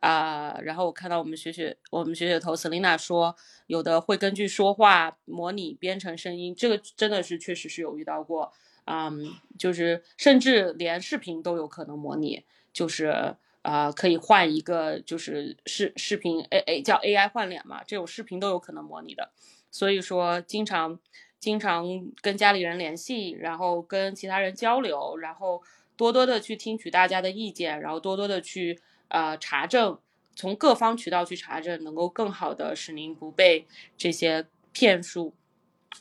[0.00, 3.34] 啊，然后我看到我们雪雪，我们雪雪头 Selina 说，
[3.66, 8.52] 有的会根据说话模拟编成声音，这个真的是确实是有遇到过，
[8.84, 19.30] 嗯，就是甚至连视频都有可能模拟，就是啊，可以换一个就是视视频 A A 叫 AI 换脸嘛，这种视频都有可能模拟的，
[19.70, 21.00] 所以说经常
[21.40, 21.84] 经常
[22.22, 25.60] 跟家里人联系，然后跟其他人交流，然后
[25.96, 28.80] 多多的去听取大家的意见，然后多多的去。
[29.08, 29.98] 呃，查证
[30.34, 35.34] 从各方渠道去查证，能够更好的使您不被这些骗术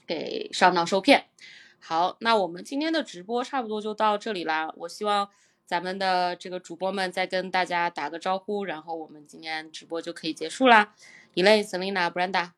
[0.05, 1.26] 给上当受骗。
[1.80, 4.74] 好，那我们今天的直播差不多就到这里啦。
[4.78, 5.30] 我希望
[5.66, 10.93] 咱们的这个主播们再跟大家打个招呼，然后我们今天直播就可以结束啦。
[11.34, 12.51] e l a Selina、Brenda，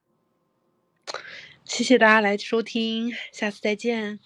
[1.65, 4.19] 谢谢大家来收听，下次再见。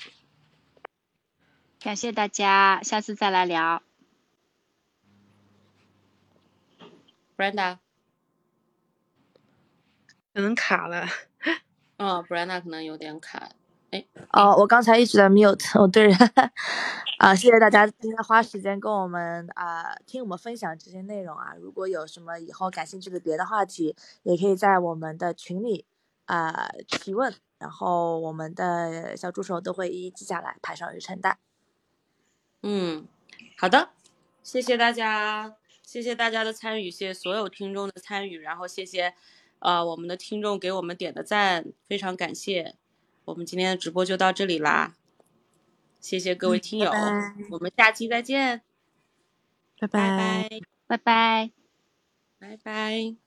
[1.80, 3.84] 感谢大家，下次再来聊。
[7.43, 7.79] Brenda，
[10.33, 11.05] 可能卡了。
[11.97, 13.49] 嗯，Brenda 可能有点卡。
[13.91, 16.17] 哎，哦，我刚才一直在 mute，我对人。
[17.17, 21.53] 啊，谢谢大家今天花时间跟我们啊听我们分享这些内容啊。
[21.59, 25.85] 如果有什么以后感兴趣的别的话题，也可以在我们的群里
[26.23, 31.37] 啊提问，然后我们的小助手都会一一记下来，排上日程单。
[32.61, 33.05] 嗯，
[33.57, 33.89] 好的，
[34.41, 35.57] 谢谢大家。
[35.93, 39.13] 谢谢大家的参与，谢谢所有听众的参与，然后谢谢，
[39.59, 42.73] 呃，我们的听众给我们点的赞，非常感谢。
[43.25, 44.95] 我们今天的直播就到这里啦，
[45.99, 46.91] 谢谢各位听友，
[47.51, 48.63] 我们下期再见，
[49.79, 50.49] 拜拜
[50.87, 51.51] 拜拜拜
[52.39, 53.22] 拜拜。